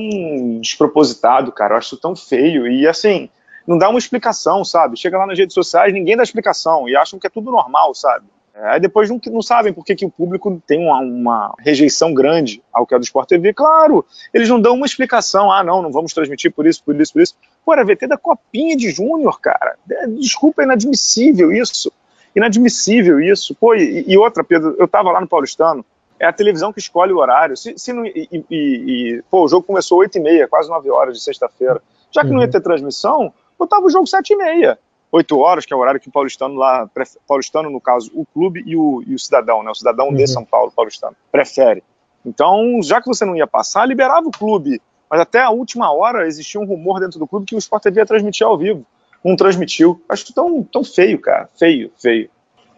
[0.62, 1.74] despropositado, cara.
[1.74, 3.30] Eu acho isso tão feio e, assim,
[3.68, 4.98] não dá uma explicação, sabe?
[4.98, 8.26] Chega lá nas redes sociais, ninguém dá explicação e acham que é tudo normal, sabe?
[8.64, 12.62] Aí depois não, não sabem por que, que o público tem uma, uma, rejeição grande
[12.74, 13.54] ao que é do Sport TV.
[13.54, 15.52] Claro, eles não dão uma explicação.
[15.52, 17.36] Ah, não, não vamos transmitir por isso, por isso, por isso.
[17.66, 19.76] Pô, era VT da Copinha de Júnior, cara.
[20.20, 21.92] Desculpa, é inadmissível isso.
[22.36, 23.56] Inadmissível isso.
[23.56, 25.86] Pô, e, e outra, Pedro, eu tava lá no Paulistano
[26.20, 27.56] é a televisão que escolhe o horário.
[27.56, 30.90] Se, se não, e, e, e, pô, o jogo começou 8 e meia, quase 9
[30.92, 31.82] horas de sexta-feira.
[32.12, 32.34] Já que uhum.
[32.34, 32.52] não ia uhum.
[32.52, 34.78] ter transmissão, botava o jogo 7 e meia.
[35.12, 36.90] 8 horas, que é o horário que o paulistano lá,
[37.28, 40.16] paulistano no caso, o clube e o, e o cidadão, né, o cidadão uhum.
[40.16, 41.84] de São Paulo, paulistano, prefere.
[42.26, 44.82] Então, já que você não ia passar, liberava o clube.
[45.10, 48.02] Mas até a última hora existia um rumor dentro do clube que o Sport TV
[48.02, 48.86] ia transmitir ao vivo.
[49.24, 50.02] Não transmitiu.
[50.08, 51.50] Acho tão, tão feio, cara.
[51.58, 52.30] Feio, feio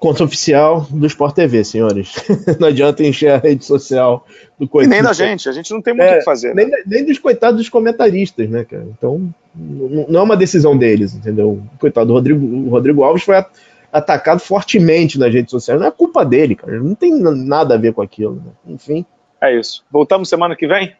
[0.01, 2.15] conta oficial do Sport TV, senhores.
[2.59, 4.25] não adianta encher a rede social
[4.59, 4.91] do coitado.
[4.91, 6.55] E nem da gente, a gente não tem muito o é, que fazer.
[6.55, 6.77] Nem, né?
[6.87, 8.87] nem, dos coitados dos comentaristas, né, cara?
[8.97, 11.61] Então, não é uma decisão deles, entendeu?
[11.79, 13.45] Coitado, o Rodrigo, o Rodrigo Alves foi
[13.93, 15.79] atacado fortemente nas redes sociais.
[15.79, 16.79] Não é culpa dele, cara.
[16.79, 18.41] Não tem nada a ver com aquilo.
[18.43, 18.73] Né?
[18.73, 19.05] Enfim.
[19.39, 19.85] É isso.
[19.91, 20.95] Voltamos semana que vem?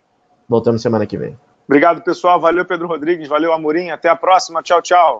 [0.47, 1.35] Voltamos semana que vem.
[1.67, 2.39] Obrigado, pessoal.
[2.39, 3.27] Valeu, Pedro Rodrigues.
[3.27, 3.89] Valeu, Amorim.
[3.89, 4.61] Até a próxima.
[4.61, 5.19] Tchau, tchau.